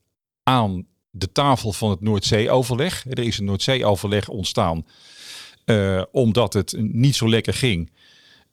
aan 0.43 0.85
de 1.09 1.31
tafel 1.31 1.73
van 1.73 1.89
het 1.89 2.01
Noordzee-overleg. 2.01 3.05
Er 3.09 3.19
is 3.19 3.37
een 3.37 3.45
Noordzee-overleg 3.45 4.29
ontstaan 4.29 4.85
uh, 5.65 6.03
omdat 6.11 6.53
het 6.53 6.75
niet 6.77 7.15
zo 7.15 7.29
lekker 7.29 7.53
ging. 7.53 7.91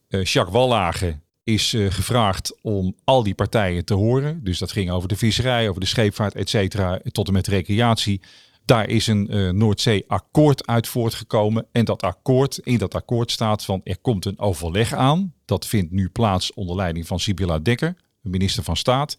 Uh, 0.08 0.24
Jacques 0.24 0.54
Wallage 0.54 1.18
is 1.44 1.72
uh, 1.72 1.90
gevraagd 1.90 2.56
om 2.62 2.94
al 3.04 3.22
die 3.22 3.34
partijen 3.34 3.84
te 3.84 3.94
horen. 3.94 4.44
Dus 4.44 4.58
dat 4.58 4.72
ging 4.72 4.90
over 4.90 5.08
de 5.08 5.16
visserij, 5.16 5.68
over 5.68 5.80
de 5.80 5.86
scheepvaart, 5.86 6.34
et 6.34 6.48
cetera, 6.48 7.00
tot 7.12 7.26
en 7.26 7.32
met 7.32 7.46
recreatie. 7.46 8.20
Daar 8.64 8.88
is 8.88 9.06
een 9.06 9.56
Noordzee-akkoord 9.58 10.66
uit 10.66 10.88
voortgekomen. 10.88 11.66
En 11.72 11.84
dat 11.84 12.02
akkoord, 12.02 12.58
in 12.58 12.78
dat 12.78 12.94
akkoord 12.94 13.30
staat 13.30 13.64
van 13.64 13.80
er 13.84 13.98
komt 13.98 14.24
een 14.24 14.38
overleg 14.38 14.92
aan. 14.92 15.34
Dat 15.44 15.66
vindt 15.66 15.92
nu 15.92 16.08
plaats 16.08 16.54
onder 16.54 16.76
leiding 16.76 17.06
van 17.06 17.20
Sibylla 17.20 17.58
Dekker, 17.58 17.96
minister 18.28 18.62
van 18.62 18.76
Staat. 18.76 19.16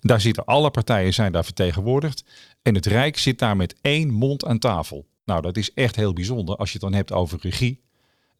Daar 0.00 0.20
zitten 0.20 0.44
alle 0.44 0.70
partijen 0.70 1.14
zijn 1.14 1.32
daar 1.32 1.44
vertegenwoordigd. 1.44 2.24
En 2.62 2.74
het 2.74 2.86
Rijk 2.86 3.18
zit 3.18 3.38
daar 3.38 3.56
met 3.56 3.74
één 3.80 4.10
mond 4.10 4.44
aan 4.44 4.58
tafel. 4.58 5.06
Nou, 5.24 5.42
dat 5.42 5.56
is 5.56 5.72
echt 5.74 5.96
heel 5.96 6.12
bijzonder 6.12 6.56
als 6.56 6.72
je 6.72 6.78
het 6.78 6.82
dan 6.82 6.94
hebt 6.94 7.12
over 7.12 7.38
regie. 7.40 7.80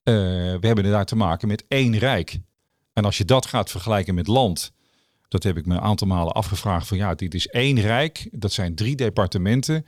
Uh, 0.05 0.14
we 0.14 0.67
hebben 0.67 0.85
daar 0.85 1.05
te 1.05 1.17
maken 1.17 1.49
met 1.49 1.64
één 1.69 1.99
Rijk. 1.99 2.38
En 2.93 3.05
als 3.05 3.19
je 3.19 3.25
dat 3.25 3.47
gaat 3.47 3.71
vergelijken 3.71 4.14
met 4.14 4.26
land, 4.26 4.73
dat 5.29 5.43
heb 5.43 5.57
ik 5.57 5.67
me 5.67 5.75
een 5.75 5.81
aantal 5.81 6.07
malen 6.07 6.33
afgevraagd 6.33 6.87
van 6.87 6.97
ja, 6.97 7.14
dit 7.14 7.35
is 7.35 7.47
één 7.47 7.81
Rijk. 7.81 8.29
Dat 8.33 8.52
zijn 8.52 8.75
drie 8.75 8.97
departementen 8.97 9.87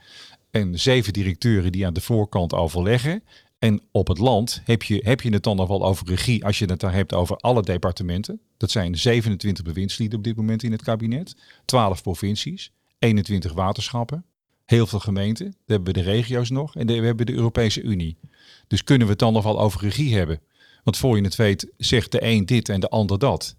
en 0.51 0.79
zeven 0.79 1.13
directeuren 1.13 1.71
die 1.71 1.85
aan 1.85 1.93
de 1.93 2.01
voorkant 2.01 2.53
overleggen. 2.53 3.23
En 3.65 3.81
op 3.91 4.07
het 4.07 4.17
land 4.17 4.61
heb 4.63 4.83
je, 4.83 5.01
heb 5.03 5.21
je 5.21 5.29
het 5.29 5.43
dan 5.43 5.55
nog 5.55 5.67
wel 5.67 5.85
over 5.85 6.07
regie 6.07 6.45
als 6.45 6.59
je 6.59 6.65
het 6.65 6.79
daar 6.79 6.93
hebt 6.93 7.13
over 7.13 7.37
alle 7.37 7.61
departementen. 7.61 8.39
Dat 8.57 8.71
zijn 8.71 8.97
27 8.97 9.63
bewindslieden 9.63 10.17
op 10.17 10.23
dit 10.23 10.35
moment 10.35 10.63
in 10.63 10.71
het 10.71 10.83
kabinet, 10.83 11.35
12 11.65 12.01
provincies, 12.01 12.71
21 12.99 13.53
waterschappen, 13.53 14.25
heel 14.65 14.87
veel 14.87 14.99
gemeenten. 14.99 15.45
Dan 15.45 15.55
hebben 15.65 15.93
we 15.93 15.99
de 15.99 16.11
regio's 16.11 16.49
nog 16.49 16.75
en 16.75 16.87
we 16.87 16.93
hebben 16.93 17.25
de 17.25 17.33
Europese 17.33 17.81
Unie. 17.81 18.17
Dus 18.67 18.83
kunnen 18.83 19.07
we 19.07 19.11
het 19.11 19.21
dan 19.21 19.33
nog 19.33 19.43
wel 19.43 19.59
over 19.59 19.81
regie 19.81 20.15
hebben? 20.15 20.39
Want 20.83 20.97
voor 20.97 21.17
je 21.17 21.23
het 21.23 21.35
weet 21.35 21.67
zegt 21.77 22.11
de 22.11 22.23
een 22.23 22.45
dit 22.45 22.69
en 22.69 22.79
de 22.79 22.89
ander 22.89 23.19
dat. 23.19 23.55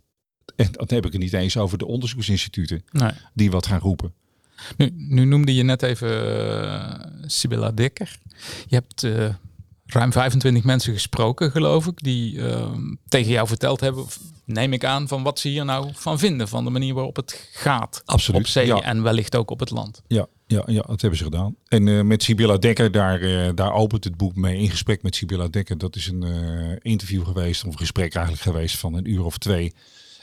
En 0.57 0.69
dan 0.73 0.87
heb 0.89 1.07
ik 1.07 1.13
het 1.13 1.21
niet 1.21 1.33
eens 1.33 1.57
over 1.57 1.79
de 1.79 1.87
onderzoeksinstituten 1.87 2.85
nee. 2.91 3.11
die 3.35 3.51
wat 3.51 3.67
gaan 3.67 3.81
roepen. 3.81 4.13
Nu, 4.77 4.91
nu 4.95 5.25
noemde 5.25 5.55
je 5.55 5.63
net 5.63 5.83
even 5.83 6.39
uh, 6.39 6.95
Sibylla 7.23 7.71
Dekker. 7.71 8.19
Je 8.67 8.75
hebt 8.75 9.03
uh, 9.03 9.35
ruim 9.87 10.13
25 10.13 10.65
mensen 10.65 10.93
gesproken, 10.93 11.51
geloof 11.51 11.87
ik, 11.87 12.03
die 12.03 12.35
uh, 12.35 12.73
tegen 13.09 13.31
jou 13.31 13.47
verteld 13.47 13.81
hebben, 13.81 14.05
neem 14.45 14.73
ik 14.73 14.85
aan, 14.85 15.09
van 15.09 15.23
wat 15.23 15.39
ze 15.39 15.49
hier 15.49 15.65
nou 15.65 15.91
van 15.93 16.19
vinden, 16.19 16.49
van 16.49 16.65
de 16.65 16.71
manier 16.71 16.95
waarop 16.95 17.17
het 17.17 17.49
gaat 17.53 18.03
Absoluut, 18.05 18.41
op 18.41 18.47
zee 18.47 18.67
ja. 18.67 18.81
en 18.81 19.03
wellicht 19.03 19.37
ook 19.37 19.51
op 19.51 19.61
het 19.61 19.71
land. 19.71 20.03
Ja, 20.07 20.27
ja, 20.47 20.63
ja 20.67 20.83
dat 20.87 21.01
hebben 21.01 21.19
ze 21.19 21.25
gedaan. 21.25 21.57
En 21.69 21.87
uh, 21.87 22.03
met 22.03 22.23
Sibylla 22.23 22.57
Dekker, 22.57 22.93
daar, 22.93 23.23
uh, 23.23 23.49
daar 23.55 23.73
opent 23.73 24.05
het 24.05 24.17
boek 24.17 24.37
mee 24.37 24.59
in 24.59 24.71
gesprek 24.71 25.03
met 25.03 25.17
Sibylla 25.17 25.49
Dekker. 25.49 25.79
Dat 25.79 25.97
is 25.97 26.07
een 26.07 26.25
uh, 26.25 26.77
interview 26.83 27.25
geweest, 27.25 27.65
of 27.65 27.73
een 27.73 27.79
gesprek 27.79 28.15
eigenlijk 28.15 28.45
geweest 28.45 28.79
van 28.79 28.95
een 28.95 29.11
uur 29.11 29.25
of 29.25 29.39
twee. 29.39 29.73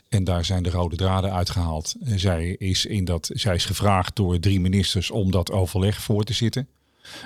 En 0.10 0.24
daar 0.24 0.46
zijn 0.46 0.64
de 0.64 0.70
rode 0.70 0.96
draden 0.96 1.34
uitgehaald. 1.34 1.96
Zij 2.16 2.50
is, 2.50 2.86
in 2.86 3.06
dat, 3.06 3.30
zij 3.34 3.56
is 3.56 3.66
gevraagd 3.66 4.16
door 4.16 4.40
drie 4.40 4.60
ministers 4.60 5.12
om 5.12 5.32
dat 5.32 5.52
overleg 5.52 6.02
voor 6.02 6.24
te 6.24 6.34
zitten. 6.34 6.68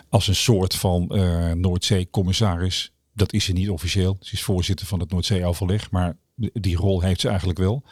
Als 0.09 0.27
een 0.27 0.35
soort 0.35 0.75
van 0.75 1.09
uh, 1.11 1.51
Noordzee-commissaris. 1.51 2.91
Dat 3.13 3.33
is 3.33 3.45
ze 3.45 3.53
niet 3.53 3.69
officieel. 3.69 4.17
Ze 4.19 4.33
is 4.33 4.43
voorzitter 4.43 4.85
van 4.85 4.99
het 4.99 5.11
Noordzee-overleg. 5.11 5.91
Maar 5.91 6.15
die 6.53 6.75
rol 6.75 7.01
heeft 7.01 7.21
ze 7.21 7.27
eigenlijk 7.27 7.59
wel. 7.59 7.83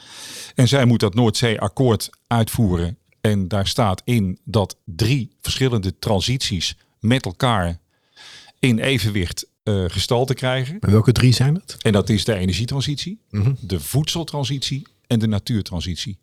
En 0.56 0.68
zij 0.68 0.86
moet 0.86 1.00
dat 1.00 1.14
Noordzee-akkoord 1.14 2.10
uitvoeren. 2.28 2.98
En 3.22 3.48
daar 3.48 3.68
staat 3.68 4.02
in 4.06 4.40
dat 4.44 4.78
drie 4.86 5.36
verschillende 5.42 6.00
transities 6.00 6.78
met 7.00 7.26
elkaar 7.26 7.80
in 8.60 8.80
evenwicht 8.80 9.48
uh, 9.64 9.84
gestalte 9.88 10.34
krijgen. 10.34 10.80
En 10.80 10.92
welke 10.92 11.12
drie 11.12 11.34
zijn 11.34 11.56
het? 11.56 11.78
En 11.82 11.92
dat 11.92 12.10
is 12.10 12.24
de 12.24 12.34
energietransitie, 12.34 13.20
mhm. 13.30 13.54
de 13.60 13.80
voedseltransitie 13.80 14.88
en 15.08 15.20
de 15.20 15.28
natuurtransitie. 15.28 16.18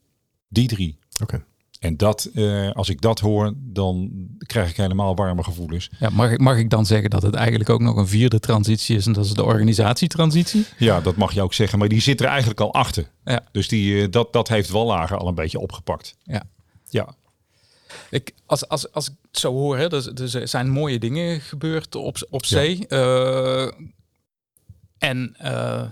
Die 0.48 0.68
drie. 0.68 0.98
Oké. 1.22 1.44
En 1.82 1.96
dat, 1.96 2.30
uh, 2.34 2.70
als 2.70 2.88
ik 2.88 3.00
dat 3.00 3.20
hoor, 3.20 3.52
dan 3.56 4.10
krijg 4.38 4.70
ik 4.70 4.76
helemaal 4.76 5.16
warme 5.16 5.44
gevoelens. 5.44 5.90
Ja, 5.98 6.10
mag, 6.10 6.30
ik, 6.30 6.40
mag 6.40 6.58
ik 6.58 6.70
dan 6.70 6.86
zeggen 6.86 7.10
dat 7.10 7.22
het 7.22 7.34
eigenlijk 7.34 7.70
ook 7.70 7.80
nog 7.80 7.96
een 7.96 8.08
vierde 8.08 8.40
transitie 8.40 8.96
is 8.96 9.06
en 9.06 9.12
dat 9.12 9.24
is 9.24 9.32
de 9.32 9.44
organisatietransitie? 9.44 10.66
Ja, 10.78 11.00
dat 11.00 11.16
mag 11.16 11.32
je 11.32 11.42
ook 11.42 11.54
zeggen, 11.54 11.78
maar 11.78 11.88
die 11.88 12.00
zit 12.00 12.20
er 12.20 12.26
eigenlijk 12.26 12.60
al 12.60 12.74
achter. 12.74 13.10
Ja. 13.24 13.44
Dus 13.52 13.68
die, 13.68 13.94
uh, 13.94 14.06
dat, 14.10 14.32
dat 14.32 14.48
heeft 14.48 14.70
Wallager 14.70 15.16
al 15.16 15.28
een 15.28 15.34
beetje 15.34 15.58
opgepakt. 15.58 16.16
Ja. 16.24 16.42
Ja. 16.88 17.14
Ik, 18.10 18.34
als, 18.46 18.68
als, 18.68 18.92
als 18.92 19.08
ik 19.08 19.14
het 19.30 19.38
zo 19.38 19.52
hoor, 19.52 19.78
hè, 19.78 19.88
dus, 19.88 20.34
er 20.34 20.48
zijn 20.48 20.70
mooie 20.70 20.98
dingen 20.98 21.40
gebeurd 21.40 21.94
op, 21.94 22.26
op 22.30 22.44
zee. 22.44 22.84
Ja. 22.88 23.64
Uh, 23.66 23.72
en 24.98 25.36
uh, 25.42 25.82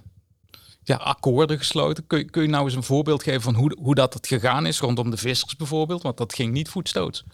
ja, 0.82 0.96
akkoorden 0.96 1.58
gesloten. 1.58 2.06
Kun, 2.06 2.30
kun 2.30 2.42
je 2.42 2.48
nou 2.48 2.64
eens 2.64 2.74
een 2.74 2.82
voorbeeld 2.82 3.22
geven 3.22 3.40
van 3.40 3.54
hoe, 3.54 3.76
hoe 3.80 3.94
dat 3.94 4.14
het 4.14 4.26
gegaan 4.26 4.66
is 4.66 4.80
rondom 4.80 5.10
de 5.10 5.16
vissers 5.16 5.56
bijvoorbeeld? 5.56 6.02
Want 6.02 6.16
dat 6.16 6.34
ging 6.34 6.52
niet 6.52 6.68
voetstoots. 6.68 7.24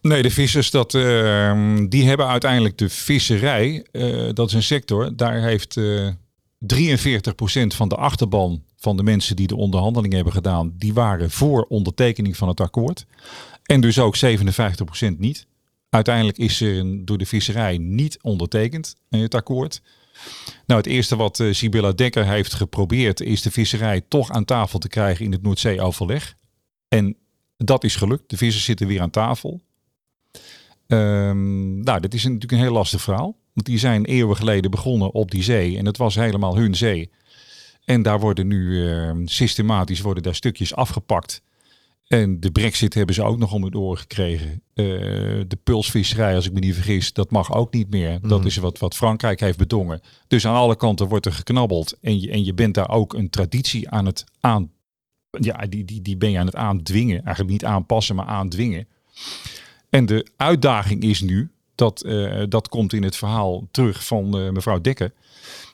Nee, 0.00 0.22
de 0.22 0.30
vissers, 0.30 0.70
dat, 0.70 0.94
uh, 0.94 1.78
die 1.88 2.04
hebben 2.04 2.26
uiteindelijk 2.26 2.78
de 2.78 2.88
visserij, 2.88 3.86
uh, 3.92 4.28
dat 4.32 4.48
is 4.48 4.54
een 4.54 4.62
sector, 4.62 5.16
daar 5.16 5.42
heeft 5.42 5.76
uh, 5.76 6.08
43% 6.74 6.76
van 7.66 7.88
de 7.88 7.96
achterban 7.96 8.62
van 8.76 8.96
de 8.96 9.02
mensen 9.02 9.36
die 9.36 9.46
de 9.46 9.56
onderhandeling 9.56 10.12
hebben 10.12 10.32
gedaan, 10.32 10.74
die 10.78 10.94
waren 10.94 11.30
voor 11.30 11.62
ondertekening 11.68 12.36
van 12.36 12.48
het 12.48 12.60
akkoord. 12.60 13.06
En 13.62 13.80
dus 13.80 13.98
ook 13.98 14.16
57% 14.16 14.20
niet. 15.18 15.46
Uiteindelijk 15.90 16.38
is 16.38 16.60
er 16.60 17.04
door 17.04 17.18
de 17.18 17.26
visserij 17.26 17.78
niet 17.78 18.18
ondertekend 18.22 18.96
in 19.10 19.20
het 19.20 19.34
akkoord. 19.34 19.82
Nou, 20.66 20.80
het 20.80 20.90
eerste 20.90 21.16
wat 21.16 21.38
uh, 21.38 21.52
Sibylla 21.52 21.92
Dekker 21.92 22.26
heeft 22.26 22.54
geprobeerd 22.54 23.20
is 23.20 23.42
de 23.42 23.50
visserij 23.50 24.00
toch 24.08 24.30
aan 24.30 24.44
tafel 24.44 24.78
te 24.78 24.88
krijgen 24.88 25.24
in 25.24 25.32
het 25.32 25.42
Noordzee-overleg. 25.42 26.34
En 26.88 27.16
dat 27.56 27.84
is 27.84 27.96
gelukt. 27.96 28.30
De 28.30 28.36
vissers 28.36 28.64
zitten 28.64 28.86
weer 28.86 29.00
aan 29.00 29.10
tafel. 29.10 29.60
Um, 30.86 31.80
nou, 31.80 32.00
dat 32.00 32.14
is 32.14 32.24
natuurlijk 32.24 32.52
een 32.52 32.58
heel 32.58 32.72
lastig 32.72 33.02
verhaal. 33.02 33.36
Want 33.52 33.66
die 33.66 33.78
zijn 33.78 34.04
eeuwen 34.04 34.36
geleden 34.36 34.70
begonnen 34.70 35.14
op 35.14 35.30
die 35.30 35.42
zee. 35.42 35.78
En 35.78 35.86
het 35.86 35.96
was 35.96 36.14
helemaal 36.14 36.56
hun 36.56 36.74
zee. 36.74 37.10
En 37.84 38.02
daar 38.02 38.20
worden 38.20 38.46
nu 38.46 38.70
uh, 38.70 39.12
systematisch 39.24 40.00
worden 40.00 40.22
daar 40.22 40.34
stukjes 40.34 40.74
afgepakt. 40.74 41.42
En 42.06 42.40
de 42.40 42.50
brexit 42.50 42.94
hebben 42.94 43.14
ze 43.14 43.22
ook 43.22 43.38
nog 43.38 43.52
om 43.52 43.64
het 43.64 43.74
oor 43.74 43.96
gekregen. 43.96 44.50
Uh, 44.50 44.86
de 45.48 45.58
pulsvisserij, 45.64 46.34
als 46.34 46.46
ik 46.46 46.52
me 46.52 46.60
niet 46.60 46.74
vergis, 46.74 47.12
dat 47.12 47.30
mag 47.30 47.54
ook 47.54 47.72
niet 47.72 47.90
meer. 47.90 48.18
Dat 48.20 48.38
mhm. 48.38 48.46
is 48.46 48.56
wat, 48.56 48.78
wat 48.78 48.96
Frankrijk 48.96 49.40
heeft 49.40 49.58
bedongen. 49.58 50.00
Dus 50.26 50.46
aan 50.46 50.54
alle 50.54 50.76
kanten 50.76 51.08
wordt 51.08 51.26
er 51.26 51.32
geknabbeld. 51.32 51.96
En 52.00 52.20
je, 52.20 52.30
en 52.30 52.44
je 52.44 52.54
bent 52.54 52.74
daar 52.74 52.90
ook 52.90 53.14
een 53.14 53.30
traditie 53.30 53.88
aan 53.90 54.06
het 54.06 54.24
aan... 54.40 54.70
Ja, 55.30 55.66
die, 55.68 55.84
die, 55.84 56.02
die 56.02 56.16
ben 56.16 56.30
je 56.30 56.38
aan 56.38 56.46
het 56.46 56.56
aandwingen. 56.56 57.22
Eigenlijk 57.24 57.50
niet 57.50 57.64
aanpassen, 57.64 58.16
maar 58.16 58.26
aandwingen. 58.26 58.88
En 59.90 60.06
de 60.06 60.26
uitdaging 60.36 61.02
is 61.02 61.20
nu, 61.20 61.50
dat, 61.74 62.04
uh, 62.06 62.42
dat 62.48 62.68
komt 62.68 62.92
in 62.92 63.02
het 63.02 63.16
verhaal 63.16 63.68
terug 63.70 64.06
van 64.06 64.40
uh, 64.40 64.50
mevrouw 64.50 64.80
Dekker, 64.80 65.12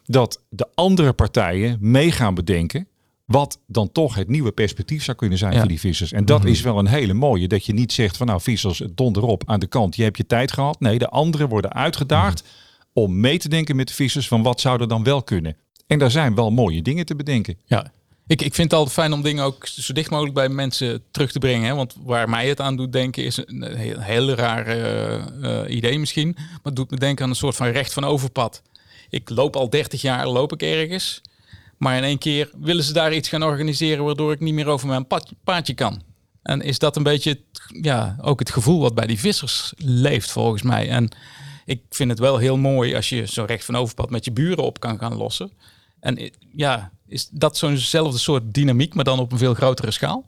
dat 0.05 0.43
de 0.49 0.69
andere 0.75 1.13
partijen 1.13 1.77
mee 1.81 2.13
gaan 2.13 2.35
bedenken 2.35 2.89
wat 3.31 3.59
dan 3.67 3.93
toch 3.93 4.15
het 4.15 4.29
nieuwe 4.29 4.53
perspectief 4.53 5.05
zou 5.05 5.17
kunnen 5.17 5.39
zijn 5.39 5.59
voor 5.59 5.69
die 5.69 5.81
vissers. 5.81 6.13
En 6.13 6.25
dat 6.25 6.39
mhm. 6.41 6.49
is 6.49 6.61
wel 6.61 6.79
een 6.79 6.87
hele 6.87 7.15
mooie. 7.15 7.49
Dat 7.49 7.67
je 7.67 7.73
niet 7.73 7.93
zegt 7.93 8.17
van 8.17 8.27
nou 8.27 8.41
vissers, 8.41 8.83
donder 8.95 9.23
op 9.23 9.43
aan 9.47 9.61
de 9.61 9.67
kant. 9.67 9.97
Je 9.97 10.03
hebt 10.03 10.17
je 10.17 10.27
tijd 10.27 10.53
gehad. 10.53 10.81
Nee, 10.81 10.99
de 10.99 11.09
anderen 11.09 11.49
worden 11.49 11.73
uitgedaagd 11.73 12.43
mhm. 12.43 12.53
om 12.93 13.21
mee 13.21 13.39
te 13.39 13.49
denken 13.49 13.77
met 13.77 13.89
de 13.89 13.95
vissers 13.95 14.29
van 14.29 14.43
wat 14.43 14.61
zou 14.61 14.81
er 14.81 14.89
dan 14.89 15.05
wel 15.05 15.23
kunnen. 15.23 15.57
En 15.87 15.99
daar 15.99 16.11
zijn 16.11 16.35
wel 16.35 16.51
mooie 16.51 16.83
dingen 16.83 17.07
te 17.07 17.17
bedenken. 17.17 17.59
Ja, 17.65 17.93
ik, 18.27 18.43
ik 18.43 18.55
vind 18.55 18.71
het 18.71 18.79
altijd 18.79 18.95
fijn 18.95 19.13
om 19.13 19.23
dingen 19.23 19.45
ook 19.45 19.67
zo 19.67 19.93
dicht 19.93 20.11
mogelijk 20.11 20.35
bij 20.35 20.49
mensen 20.49 21.03
terug 21.11 21.33
te 21.33 21.39
brengen. 21.39 21.69
Hè? 21.69 21.75
Want 21.75 21.95
waar 22.05 22.29
mij 22.29 22.49
het 22.49 22.61
aan 22.61 22.77
doet 22.77 22.93
denken 22.93 23.25
is 23.25 23.37
een 23.47 23.77
heel, 23.77 24.01
heel 24.01 24.31
raar 24.31 24.77
uh, 24.79 25.75
idee 25.77 25.99
misschien. 25.99 26.33
Maar 26.37 26.61
het 26.63 26.77
doet 26.77 26.91
me 26.91 26.97
denken 26.97 27.25
aan 27.25 27.31
een 27.31 27.37
soort 27.37 27.57
van 27.57 27.67
recht 27.67 27.93
van 27.93 28.05
overpad. 28.05 28.63
Ik 29.11 29.31
loop 29.31 29.57
al 29.57 29.71
30 29.71 30.01
jaar, 30.01 30.29
loop 30.29 30.53
ik 30.53 30.63
ergens. 30.63 31.21
Maar 31.81 31.97
in 31.97 32.05
één 32.05 32.19
keer 32.19 32.51
willen 32.59 32.85
ze 32.85 32.93
daar 32.93 33.15
iets 33.15 33.29
gaan 33.29 33.43
organiseren 33.43 34.05
waardoor 34.05 34.33
ik 34.33 34.41
niet 34.41 34.55
meer 34.55 34.67
over 34.67 34.89
mijn 34.89 35.07
paadje 35.45 35.75
kan. 35.75 36.03
En 36.43 36.61
is 36.61 36.79
dat 36.79 36.97
een 36.97 37.03
beetje 37.03 37.41
ja, 37.81 38.17
ook 38.21 38.39
het 38.39 38.51
gevoel 38.51 38.81
wat 38.81 38.95
bij 38.95 39.07
die 39.07 39.19
vissers 39.19 39.73
leeft 39.77 40.31
volgens 40.31 40.63
mij. 40.63 40.89
En 40.89 41.09
ik 41.65 41.83
vind 41.91 42.11
het 42.11 42.19
wel 42.19 42.37
heel 42.37 42.57
mooi 42.57 42.95
als 42.95 43.09
je 43.09 43.27
zo 43.27 43.45
recht 43.45 43.65
van 43.65 43.77
overpad 43.77 44.11
met 44.11 44.25
je 44.25 44.33
buren 44.33 44.65
op 44.65 44.81
kan 44.81 44.99
gaan 44.99 45.17
lossen. 45.17 45.53
En 46.01 46.31
ja, 46.55 46.93
is 47.07 47.29
dat 47.33 47.57
zo'nzelfde 47.57 48.19
soort 48.19 48.55
dynamiek, 48.55 48.95
maar 48.95 49.05
dan 49.05 49.19
op 49.19 49.33
een 49.33 49.39
veel 49.39 49.55
grotere 49.55 49.91
schaal? 49.91 50.25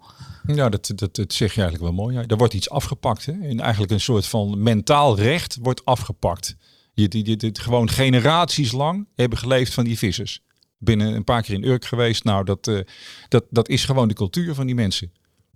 Ja, 0.46 0.68
dat, 0.68 0.92
dat, 0.94 1.32
zeg 1.32 1.54
je 1.54 1.60
eigenlijk 1.60 1.82
wel 1.82 2.04
mooi. 2.04 2.16
Ja. 2.16 2.24
Er 2.26 2.36
wordt 2.36 2.54
iets 2.54 2.70
afgepakt. 2.70 3.26
Hè? 3.26 3.32
En 3.32 3.60
eigenlijk 3.60 3.92
een 3.92 4.00
soort 4.00 4.26
van 4.26 4.62
mentaal 4.62 5.16
recht 5.16 5.58
wordt 5.60 5.84
afgepakt. 5.84 6.56
Je, 6.94 7.08
die, 7.08 7.24
die, 7.24 7.36
die, 7.36 7.60
gewoon 7.60 7.88
generaties 7.88 8.72
lang 8.72 9.06
hebben 9.14 9.38
geleefd 9.38 9.74
van 9.74 9.84
die 9.84 9.98
vissers 9.98 10.42
binnen 10.84 11.14
een 11.14 11.24
paar 11.24 11.42
keer 11.42 11.54
in 11.54 11.64
Urk 11.64 11.84
geweest. 11.84 12.24
Nou, 12.24 12.44
dat, 12.44 12.66
uh, 12.66 12.80
dat, 13.28 13.44
dat 13.50 13.68
is 13.68 13.84
gewoon 13.84 14.08
de 14.08 14.14
cultuur 14.14 14.54
van 14.54 14.66
die 14.66 14.74
mensen. 14.74 15.12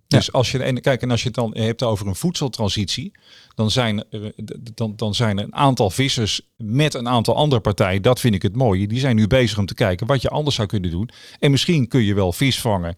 Dus 0.08 0.32
als 0.32 0.50
je 0.50 0.62
en 0.62 0.80
kijk, 0.80 1.02
en 1.02 1.10
als 1.10 1.20
je 1.20 1.26
het 1.26 1.36
dan 1.36 1.56
hebt 1.56 1.82
over 1.82 2.06
een 2.06 2.14
voedseltransitie, 2.14 3.12
dan 3.54 3.70
zijn, 3.70 4.04
er, 4.10 4.32
dan, 4.74 4.92
dan 4.96 5.14
zijn 5.14 5.38
er 5.38 5.44
een 5.44 5.54
aantal 5.54 5.90
vissers 5.90 6.40
met 6.56 6.94
een 6.94 7.08
aantal 7.08 7.36
andere 7.36 7.60
partijen. 7.60 8.02
Dat 8.02 8.20
vind 8.20 8.34
ik 8.34 8.42
het 8.42 8.56
mooie. 8.56 8.86
Die 8.86 8.98
zijn 8.98 9.16
nu 9.16 9.26
bezig 9.26 9.58
om 9.58 9.66
te 9.66 9.74
kijken 9.74 10.06
wat 10.06 10.22
je 10.22 10.28
anders 10.28 10.56
zou 10.56 10.68
kunnen 10.68 10.90
doen. 10.90 11.10
En 11.38 11.50
misschien 11.50 11.88
kun 11.88 12.02
je 12.02 12.14
wel 12.14 12.32
vis 12.32 12.60
vangen. 12.60 12.96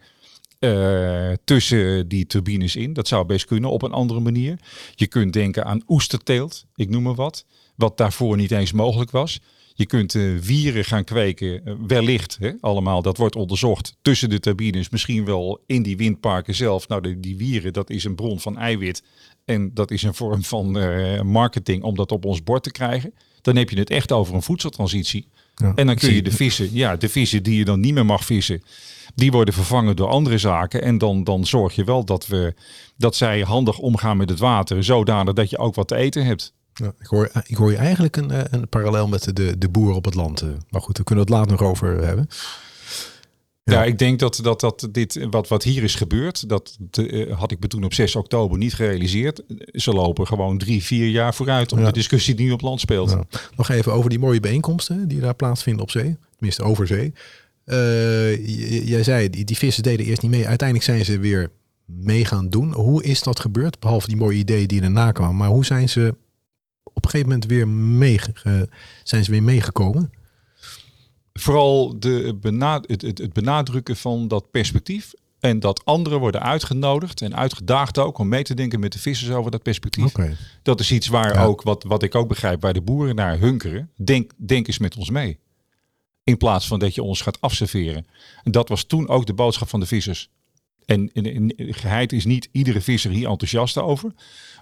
Uh, 0.60 1.32
tussen 1.44 2.08
die 2.08 2.26
turbines 2.26 2.76
in. 2.76 2.92
Dat 2.92 3.08
zou 3.08 3.24
best 3.26 3.44
kunnen 3.44 3.70
op 3.70 3.82
een 3.82 3.92
andere 3.92 4.20
manier. 4.20 4.58
Je 4.94 5.06
kunt 5.06 5.32
denken 5.32 5.64
aan 5.64 5.82
oesterteelt, 5.88 6.64
ik 6.74 6.88
noem 6.88 7.02
maar 7.02 7.14
wat. 7.14 7.44
Wat 7.74 7.96
daarvoor 7.96 8.36
niet 8.36 8.50
eens 8.50 8.72
mogelijk 8.72 9.10
was. 9.10 9.40
Je 9.78 9.86
kunt 9.86 10.14
uh, 10.14 10.38
wieren 10.38 10.84
gaan 10.84 11.04
kweken, 11.04 11.60
uh, 11.64 11.74
wellicht 11.86 12.36
hè, 12.40 12.50
allemaal. 12.60 13.02
Dat 13.02 13.16
wordt 13.16 13.36
onderzocht 13.36 13.96
tussen 14.02 14.28
de 14.28 14.40
turbines, 14.40 14.88
misschien 14.88 15.24
wel 15.24 15.62
in 15.66 15.82
die 15.82 15.96
windparken 15.96 16.54
zelf. 16.54 16.88
Nou, 16.88 17.02
de, 17.02 17.20
die 17.20 17.36
wieren, 17.36 17.72
dat 17.72 17.90
is 17.90 18.04
een 18.04 18.14
bron 18.14 18.40
van 18.40 18.58
eiwit. 18.58 19.02
En 19.44 19.70
dat 19.74 19.90
is 19.90 20.02
een 20.02 20.14
vorm 20.14 20.44
van 20.44 20.78
uh, 20.78 21.20
marketing 21.20 21.82
om 21.82 21.94
dat 21.94 22.12
op 22.12 22.24
ons 22.24 22.42
bord 22.42 22.62
te 22.62 22.70
krijgen. 22.70 23.14
Dan 23.40 23.56
heb 23.56 23.70
je 23.70 23.78
het 23.78 23.90
echt 23.90 24.12
over 24.12 24.34
een 24.34 24.42
voedseltransitie. 24.42 25.28
Ja, 25.54 25.72
en 25.74 25.86
dan 25.86 25.96
kun 25.96 26.14
je 26.14 26.22
de 26.22 26.32
vissen, 26.32 26.68
ja, 26.72 26.96
de 26.96 27.08
vissen 27.08 27.42
die 27.42 27.56
je 27.56 27.64
dan 27.64 27.80
niet 27.80 27.94
meer 27.94 28.06
mag 28.06 28.24
vissen, 28.24 28.62
die 29.14 29.32
worden 29.32 29.54
vervangen 29.54 29.96
door 29.96 30.08
andere 30.08 30.38
zaken. 30.38 30.82
En 30.82 30.98
dan, 30.98 31.24
dan 31.24 31.46
zorg 31.46 31.74
je 31.74 31.84
wel 31.84 32.04
dat, 32.04 32.26
we, 32.26 32.54
dat 32.96 33.16
zij 33.16 33.40
handig 33.40 33.78
omgaan 33.78 34.16
met 34.16 34.30
het 34.30 34.38
water, 34.38 34.84
zodanig 34.84 35.34
dat 35.34 35.50
je 35.50 35.58
ook 35.58 35.74
wat 35.74 35.88
te 35.88 35.96
eten 35.96 36.24
hebt. 36.24 36.56
Ja, 36.78 36.92
ik, 37.00 37.06
hoor, 37.06 37.30
ik 37.46 37.56
hoor 37.56 37.70
je 37.70 37.76
eigenlijk 37.76 38.16
een, 38.16 38.30
eh, 38.30 38.40
een 38.50 38.68
parallel 38.68 39.08
met 39.08 39.36
de, 39.36 39.58
de 39.58 39.68
boer 39.68 39.94
op 39.94 40.04
het 40.04 40.14
land. 40.14 40.40
Eh. 40.40 40.48
Maar 40.70 40.80
goed, 40.80 40.98
we 40.98 41.04
kunnen 41.04 41.24
het 41.24 41.34
later 41.34 41.50
nog 41.50 41.62
over 41.62 42.04
hebben. 42.04 42.28
Ja. 43.64 43.84
ik 43.84 43.98
denk 43.98 44.18
dat, 44.18 44.40
dat, 44.42 44.60
dat 44.60 44.88
dit, 44.92 45.26
wat, 45.30 45.48
wat 45.48 45.62
hier 45.62 45.82
is 45.82 45.94
gebeurd, 45.94 46.48
dat 46.48 46.78
had 47.30 47.50
ik 47.50 47.60
me 47.60 47.66
toen 47.66 47.84
op 47.84 47.94
6 47.94 48.16
oktober 48.16 48.58
niet 48.58 48.74
gerealiseerd. 48.74 49.42
Ze 49.72 49.92
lopen 49.92 50.26
gewoon 50.26 50.58
drie, 50.58 50.82
vier 50.82 51.08
jaar 51.08 51.34
vooruit 51.34 51.72
om 51.72 51.84
de 51.84 51.92
discussie 51.92 52.34
die 52.34 52.46
nu 52.46 52.52
op 52.52 52.60
land 52.60 52.80
speelt. 52.80 53.16
Nog 53.56 53.68
even 53.68 53.92
over 53.92 54.10
die 54.10 54.18
mooie 54.18 54.40
bijeenkomsten 54.40 55.08
die 55.08 55.20
daar 55.20 55.34
plaatsvinden 55.34 55.82
op 55.82 55.90
zee, 55.90 56.16
tenminste 56.30 56.62
over 56.62 56.86
zee. 56.86 57.12
jij 58.84 59.02
zei, 59.02 59.30
die, 59.30 59.44
die 59.44 59.56
vissen 59.56 59.82
deden 59.82 60.06
eerst 60.06 60.22
niet 60.22 60.30
mee. 60.30 60.46
Uiteindelijk 60.46 60.88
zijn 60.88 61.04
ze 61.04 61.18
weer 61.18 61.50
mee 61.84 62.24
gaan 62.24 62.50
doen. 62.50 62.72
Hoe 62.72 63.02
is 63.02 63.22
dat 63.22 63.40
gebeurd? 63.40 63.80
Behalve 63.80 64.06
die 64.06 64.16
mooie 64.16 64.38
ideeën 64.38 64.66
die 64.66 64.82
erna 64.82 65.12
kwamen. 65.12 65.36
Maar 65.36 65.48
hoe 65.48 65.64
zijn 65.64 65.88
ze 65.88 66.14
op 66.94 67.04
een 67.04 67.10
gegeven 67.10 67.28
moment 67.28 67.50
weer 67.50 67.68
mee, 67.68 68.20
zijn 69.02 69.24
ze 69.24 69.30
weer 69.30 69.42
meegekomen? 69.42 70.10
Vooral 71.32 72.00
de 72.00 72.38
benad 72.40 72.88
het, 72.88 73.02
het, 73.02 73.18
het 73.18 73.32
benadrukken 73.32 73.96
van 73.96 74.28
dat 74.28 74.50
perspectief. 74.50 75.12
En 75.40 75.60
dat 75.60 75.84
anderen 75.84 76.20
worden 76.20 76.42
uitgenodigd 76.42 77.22
en 77.22 77.36
uitgedaagd 77.36 77.98
ook 77.98 78.18
om 78.18 78.28
mee 78.28 78.42
te 78.42 78.54
denken 78.54 78.80
met 78.80 78.92
de 78.92 78.98
vissers 78.98 79.30
over 79.30 79.50
dat 79.50 79.62
perspectief. 79.62 80.12
Dat 80.62 80.80
is 80.80 80.92
iets 80.92 81.06
waar 81.06 81.46
ook, 81.46 81.62
wat, 81.62 81.82
wat 81.82 82.02
ik 82.02 82.14
ook 82.14 82.28
begrijp, 82.28 82.60
waar 82.60 82.72
de 82.72 82.80
boeren 82.80 83.14
naar 83.14 83.38
hunkeren. 83.38 83.90
Denk, 83.96 84.32
denk 84.36 84.66
eens 84.66 84.78
met 84.78 84.96
ons 84.96 85.10
mee. 85.10 85.38
In 86.24 86.36
plaats 86.36 86.66
van 86.66 86.78
dat 86.78 86.94
je 86.94 87.02
ons 87.02 87.20
gaat 87.20 87.40
afserveren. 87.40 88.06
En 88.42 88.52
dat 88.52 88.68
was 88.68 88.84
toen 88.84 89.08
ook 89.08 89.26
de 89.26 89.34
boodschap 89.34 89.68
van 89.68 89.80
de 89.80 89.86
vissers. 89.86 90.30
En, 90.88 91.12
in 91.12 91.52
geheid 91.74 92.12
is 92.12 92.24
niet 92.24 92.48
iedere 92.52 92.80
visser 92.80 93.10
hier 93.10 93.28
enthousiast 93.28 93.78
over. 93.78 94.12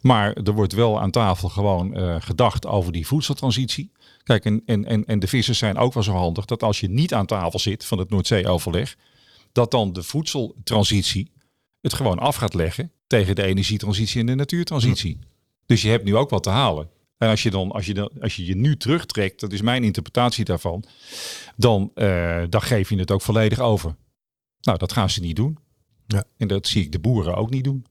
Maar 0.01 0.33
er 0.33 0.53
wordt 0.53 0.73
wel 0.73 1.01
aan 1.01 1.11
tafel 1.11 1.49
gewoon 1.49 1.99
uh, 1.99 2.17
gedacht 2.19 2.67
over 2.67 2.93
die 2.93 3.07
voedseltransitie. 3.07 3.93
Kijk, 4.23 4.45
en, 4.45 4.63
en, 4.65 5.05
en 5.07 5.19
de 5.19 5.27
vissers 5.27 5.59
zijn 5.59 5.77
ook 5.77 5.95
wel 5.95 6.03
zo 6.03 6.13
handig 6.13 6.45
dat 6.45 6.63
als 6.63 6.81
je 6.81 6.89
niet 6.89 7.15
aan 7.15 7.27
tafel 7.27 7.59
zit 7.59 7.85
van 7.85 7.99
het 7.99 8.11
Noordzee-overleg, 8.11 8.97
dat 9.53 9.71
dan 9.71 9.93
de 9.93 10.03
voedseltransitie 10.03 11.31
het 11.81 11.95
gewoon 11.95 12.19
af 12.19 12.37
gaat 12.37 12.55
leggen 12.55 12.93
tegen 13.07 13.35
de 13.35 13.43
energietransitie 13.43 14.21
en 14.21 14.27
de 14.27 14.35
natuurtransitie. 14.35 15.19
Dus 15.67 15.83
je 15.83 15.89
hebt 15.89 16.05
nu 16.05 16.17
ook 16.17 16.31
wat 16.31 16.43
te 16.43 16.51
halen. 16.51 16.91
En 17.19 17.29
als 17.29 17.43
je 17.43 17.51
dan, 17.51 17.71
als 17.71 17.87
je, 17.87 17.95
dan, 17.95 18.11
als 18.21 18.37
je 18.37 18.45
je 18.45 18.57
nu 18.57 18.77
terugtrekt, 18.77 19.41
dat 19.41 19.53
is 19.53 19.61
mijn 19.61 19.85
interpretatie 19.85 20.45
daarvan, 20.45 20.85
dan, 21.57 21.91
uh, 21.95 22.43
dan 22.49 22.63
geef 22.63 22.89
je 22.89 22.99
het 22.99 23.11
ook 23.11 23.23
volledig 23.23 23.59
over. 23.59 23.97
Nou, 24.61 24.79
dat 24.79 24.93
gaan 24.93 25.11
ze 25.11 25.21
niet 25.21 25.37
doen. 25.37 25.59
Ja. 26.07 26.25
En 26.37 26.49
dat 26.49 26.67
zie 26.67 26.85
ik 26.85 26.93
de 26.93 26.99
boeren 26.99 27.37
ook 27.37 27.51
niet 27.51 27.65
doen. 27.65 27.87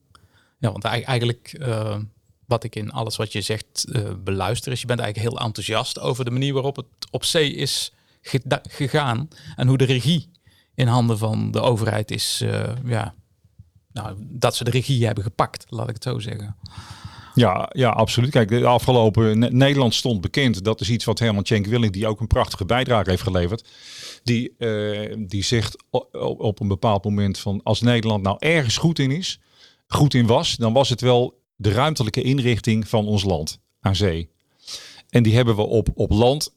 Ja, 0.58 0.72
want 0.72 0.84
eigenlijk 0.84 1.56
uh, 1.58 1.98
wat 2.46 2.64
ik 2.64 2.76
in 2.76 2.90
alles 2.90 3.16
wat 3.16 3.32
je 3.32 3.40
zegt 3.40 3.86
uh, 3.88 4.10
beluister 4.24 4.72
is, 4.72 4.80
je 4.80 4.86
bent 4.86 5.00
eigenlijk 5.00 5.30
heel 5.30 5.46
enthousiast 5.46 6.00
over 6.00 6.24
de 6.24 6.30
manier 6.30 6.52
waarop 6.52 6.76
het 6.76 6.86
op 7.10 7.24
zee 7.24 7.54
is 7.54 7.92
gegaan 8.68 9.28
en 9.56 9.68
hoe 9.68 9.76
de 9.76 9.84
regie 9.84 10.30
in 10.74 10.86
handen 10.86 11.18
van 11.18 11.50
de 11.50 11.60
overheid 11.60 12.10
is, 12.10 12.40
uh, 12.44 12.68
ja, 12.84 13.14
nou, 13.92 14.16
dat 14.18 14.56
ze 14.56 14.64
de 14.64 14.70
regie 14.70 15.06
hebben 15.06 15.24
gepakt, 15.24 15.66
laat 15.68 15.88
ik 15.88 15.94
het 15.94 16.02
zo 16.02 16.18
zeggen. 16.18 16.56
Ja, 17.34 17.70
ja, 17.72 17.88
absoluut. 17.88 18.30
Kijk, 18.30 18.48
de 18.48 18.66
afgelopen 18.66 19.56
Nederland 19.56 19.94
stond 19.94 20.20
bekend. 20.20 20.64
Dat 20.64 20.80
is 20.80 20.90
iets 20.90 21.04
wat 21.04 21.18
Herman 21.18 21.42
Tjenk 21.42 21.66
Willing, 21.66 21.92
die 21.92 22.06
ook 22.06 22.20
een 22.20 22.26
prachtige 22.26 22.64
bijdrage 22.64 23.10
heeft 23.10 23.22
geleverd. 23.22 23.68
Die, 24.26 24.54
uh, 24.58 25.14
die 25.18 25.42
zegt 25.42 25.84
op, 26.20 26.60
een 26.60 26.68
bepaald 26.68 27.04
moment 27.04 27.38
van 27.38 27.60
als 27.62 27.80
Nederland 27.80 28.22
nou 28.22 28.36
ergens 28.38 28.76
goed 28.76 28.98
in 28.98 29.10
is, 29.10 29.40
goed 29.86 30.14
in 30.14 30.26
was, 30.26 30.56
dan 30.56 30.72
was 30.72 30.88
het 30.88 31.00
wel 31.00 31.40
de 31.56 31.70
ruimtelijke 31.70 32.22
inrichting 32.22 32.88
van 32.88 33.06
ons 33.06 33.24
land 33.24 33.60
aan 33.80 33.96
zee. 33.96 34.28
En 35.08 35.22
die 35.22 35.34
hebben 35.34 35.56
we 35.56 35.62
op, 35.62 35.88
op 35.94 36.10
land, 36.10 36.54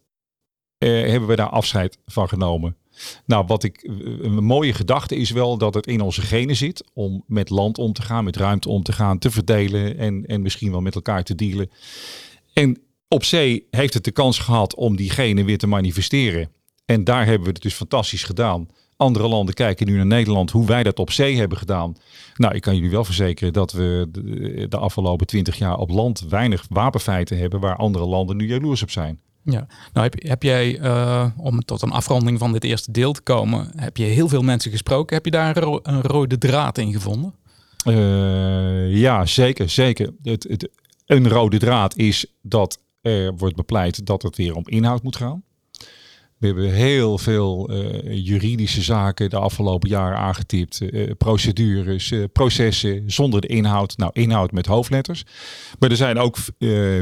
eh, 0.77 0.89
hebben 0.89 1.29
we 1.29 1.35
daar 1.35 1.49
afscheid 1.49 1.97
van 2.05 2.27
genomen. 2.27 2.77
Nou, 3.25 3.45
wat 3.47 3.63
ik 3.63 3.83
een 4.21 4.43
mooie 4.43 4.73
gedachte 4.73 5.15
is 5.15 5.31
wel 5.31 5.57
dat 5.57 5.73
het 5.73 5.87
in 5.87 6.01
onze 6.01 6.21
genen 6.21 6.55
zit 6.55 6.83
om 6.93 7.23
met 7.27 7.49
land 7.49 7.77
om 7.77 7.93
te 7.93 8.01
gaan, 8.01 8.23
met 8.23 8.35
ruimte 8.35 8.69
om 8.69 8.83
te 8.83 8.91
gaan, 8.91 9.19
te 9.19 9.31
verdelen 9.31 9.97
en, 9.97 10.25
en 10.25 10.41
misschien 10.41 10.71
wel 10.71 10.81
met 10.81 10.95
elkaar 10.95 11.23
te 11.23 11.35
dealen. 11.35 11.69
En 12.53 12.81
op 13.07 13.23
zee 13.23 13.67
heeft 13.71 13.93
het 13.93 14.03
de 14.03 14.11
kans 14.11 14.39
gehad 14.39 14.75
om 14.75 14.95
die 14.95 15.09
genen 15.09 15.45
weer 15.45 15.57
te 15.57 15.67
manifesteren. 15.67 16.49
En 16.89 17.03
daar 17.03 17.25
hebben 17.25 17.47
we 17.47 17.53
het 17.53 17.61
dus 17.61 17.73
fantastisch 17.73 18.23
gedaan. 18.23 18.67
Andere 18.97 19.27
landen 19.27 19.53
kijken 19.53 19.87
nu 19.87 19.95
naar 19.95 20.05
Nederland, 20.05 20.51
hoe 20.51 20.65
wij 20.65 20.83
dat 20.83 20.99
op 20.99 21.11
zee 21.11 21.37
hebben 21.37 21.57
gedaan. 21.57 21.95
Nou, 22.35 22.55
ik 22.55 22.61
kan 22.61 22.75
jullie 22.75 22.89
wel 22.89 23.03
verzekeren 23.03 23.53
dat 23.53 23.71
we 23.71 24.07
de, 24.69 24.77
afgelopen 24.77 25.27
twintig 25.27 25.57
jaar 25.57 25.77
op 25.77 25.89
land 25.89 26.25
weinig 26.29 26.65
wapenfeiten 26.69 27.37
hebben 27.37 27.59
waar 27.59 27.75
andere 27.75 28.05
landen 28.05 28.37
nu 28.37 28.47
jaloers 28.47 28.81
op 28.81 28.91
zijn. 28.91 29.19
Ja, 29.43 29.67
nou 29.93 30.07
heb, 30.09 30.23
heb 30.23 30.43
jij, 30.43 30.79
uh, 30.79 31.25
om 31.37 31.59
tot 31.65 31.81
een 31.81 31.91
afronding 31.91 32.39
van 32.39 32.53
dit 32.53 32.63
eerste 32.63 32.91
deel 32.91 33.11
te 33.11 33.21
komen, 33.21 33.71
heb 33.75 33.97
je 33.97 34.03
heel 34.03 34.27
veel 34.27 34.41
mensen 34.41 34.71
gesproken. 34.71 35.15
Heb 35.15 35.25
je 35.25 35.31
daar 35.31 35.57
een, 35.57 36.01
rode 36.01 36.37
draad 36.37 36.77
in 36.77 36.91
gevonden? 36.91 37.33
Uh, 37.85 38.95
ja, 38.95 39.25
zeker, 39.25 39.69
zeker. 39.69 40.13
Het, 40.23 40.45
het, 40.49 40.69
een 41.05 41.29
rode 41.29 41.57
draad 41.57 41.97
is 41.97 42.25
dat 42.41 42.79
er 43.01 43.35
wordt 43.35 43.55
bepleit 43.55 44.05
dat 44.05 44.21
het 44.21 44.37
weer 44.37 44.55
om 44.55 44.63
inhoud 44.65 45.03
moet 45.03 45.15
gaan. 45.15 45.43
We 46.39 46.45
hebben 46.45 46.71
heel 46.73 47.17
veel 47.17 47.71
uh, 47.71 48.25
juridische 48.25 48.81
zaken 48.81 49.29
de 49.29 49.37
afgelopen 49.37 49.89
jaren 49.89 50.17
aangetipt. 50.17 50.81
Uh, 50.81 51.11
procedures, 51.17 52.11
uh, 52.11 52.23
processen 52.33 53.11
zonder 53.11 53.41
de 53.41 53.47
inhoud. 53.47 53.97
Nou, 53.97 54.11
inhoud 54.13 54.51
met 54.51 54.65
hoofdletters. 54.65 55.23
Maar 55.79 55.89
er 55.89 55.95
zijn 55.95 56.17
ook 56.17 56.37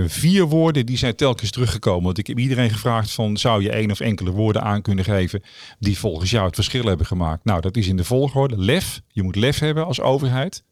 vier 0.08 0.46
woorden 0.46 0.86
die 0.86 0.98
zijn 0.98 1.15
telkens 1.15 1.51
teruggekomen. 1.51 2.03
Want 2.03 2.17
ik 2.17 2.27
heb 2.27 2.39
iedereen 2.39 2.70
gevraagd 2.70 3.12
van 3.12 3.38
zou 3.38 3.63
je 3.63 3.72
één 3.72 3.91
of 3.91 4.00
enkele 4.00 4.32
woorden 4.32 4.62
aan 4.62 4.82
kunnen 4.82 5.06
geven 5.06 5.41
die 5.79 5.98
volgens 5.98 6.29
jou 6.29 6.46
het 6.46 6.56
verschil 6.56 6.86
hebben 6.86 7.06
gemaakt. 7.06 7.46
Nou, 7.46 7.62
dat 7.62 7.77
is 7.77 7.88
in 7.88 7.98
de 7.98 8.03
volgorde. 8.03 8.57
Lef. 8.57 9.01
Je 9.07 9.24
moet 9.24 9.35
lef 9.35 9.59
hebben 9.59 9.85
als 9.85 10.01
overheid. 10.01 10.64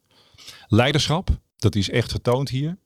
Leiderschap. 0.68 1.30
Dat 1.58 1.76
is 1.76 1.89
echt 1.89 2.12
getoond 2.12 2.50
hier. 2.50 2.78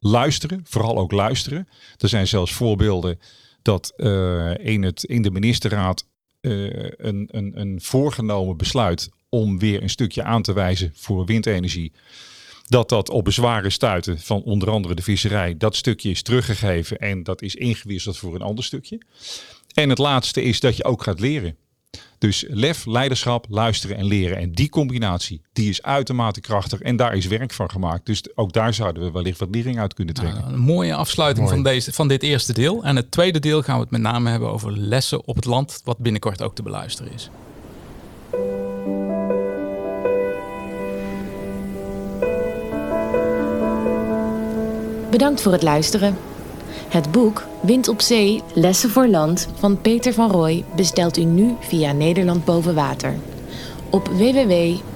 luisteren. 0.00 0.60
Vooral 0.64 0.98
ook 0.98 1.12
luisteren. 1.12 1.68
Er 1.96 2.08
zijn 2.08 2.26
zelfs 2.26 2.52
voorbeelden 2.52 3.18
dat 3.66 3.92
uh, 3.96 4.54
in, 4.58 4.82
het, 4.82 5.04
in 5.04 5.22
de 5.22 5.30
ministerraad 5.30 6.06
uh, 6.40 6.90
een, 6.96 7.28
een, 7.30 7.60
een 7.60 7.80
voorgenomen 7.82 8.56
besluit 8.56 9.10
om 9.28 9.58
weer 9.58 9.82
een 9.82 9.90
stukje 9.90 10.22
aan 10.22 10.42
te 10.42 10.52
wijzen 10.52 10.92
voor 10.94 11.24
windenergie. 11.24 11.92
Dat 12.66 12.88
dat 12.88 13.10
op 13.10 13.24
bezwaren 13.24 13.72
stuiten 13.72 14.20
van 14.20 14.42
onder 14.42 14.70
andere 14.70 14.94
de 14.94 15.02
visserij. 15.02 15.56
Dat 15.56 15.76
stukje 15.76 16.10
is 16.10 16.22
teruggegeven 16.22 16.98
en 16.98 17.22
dat 17.22 17.42
is 17.42 17.54
ingewisseld 17.54 18.18
voor 18.18 18.34
een 18.34 18.42
ander 18.42 18.64
stukje. 18.64 19.00
En 19.74 19.88
het 19.88 19.98
laatste 19.98 20.42
is 20.42 20.60
dat 20.60 20.76
je 20.76 20.84
ook 20.84 21.02
gaat 21.02 21.20
leren. 21.20 21.56
Dus 22.18 22.44
lef, 22.48 22.86
leiderschap, 22.86 23.46
luisteren 23.48 23.96
en 23.96 24.04
leren. 24.04 24.38
En 24.38 24.52
die 24.52 24.68
combinatie, 24.68 25.40
die 25.52 25.68
is 25.68 25.82
uitermate 25.82 26.40
krachtig. 26.40 26.80
En 26.80 26.96
daar 26.96 27.14
is 27.14 27.26
werk 27.26 27.52
van 27.52 27.70
gemaakt. 27.70 28.06
Dus 28.06 28.36
ook 28.36 28.52
daar 28.52 28.74
zouden 28.74 29.02
we 29.02 29.10
wellicht 29.10 29.38
wat 29.38 29.48
lering 29.50 29.78
uit 29.78 29.94
kunnen 29.94 30.14
trekken. 30.14 30.40
Nou, 30.40 30.52
een 30.52 30.60
mooie 30.60 30.94
afsluiting 30.94 31.48
van, 31.48 31.62
deze, 31.62 31.92
van 31.92 32.08
dit 32.08 32.22
eerste 32.22 32.52
deel. 32.52 32.84
En 32.84 32.96
het 32.96 33.10
tweede 33.10 33.38
deel 33.38 33.62
gaan 33.62 33.76
we 33.76 33.82
het 33.82 33.90
met 33.90 34.00
name 34.00 34.30
hebben 34.30 34.50
over 34.50 34.78
lessen 34.78 35.26
op 35.26 35.36
het 35.36 35.44
land. 35.44 35.80
Wat 35.84 35.98
binnenkort 35.98 36.42
ook 36.42 36.54
te 36.54 36.62
beluisteren 36.62 37.12
is. 37.12 37.30
Bedankt 45.10 45.42
voor 45.42 45.52
het 45.52 45.62
luisteren. 45.62 46.16
Het 46.88 47.10
boek 47.10 47.46
Wind 47.60 47.88
op 47.88 48.00
Zee, 48.00 48.42
Lessen 48.54 48.90
voor 48.90 49.08
Land 49.08 49.48
van 49.54 49.80
Peter 49.80 50.12
van 50.12 50.30
Rooij 50.30 50.64
bestelt 50.76 51.16
u 51.16 51.24
nu 51.24 51.54
via 51.60 51.92
Nederland 51.92 52.44
Boven 52.44 52.74
Water. 52.74 53.14
Op 53.90 54.08
www.nlbw.nl 54.08 54.86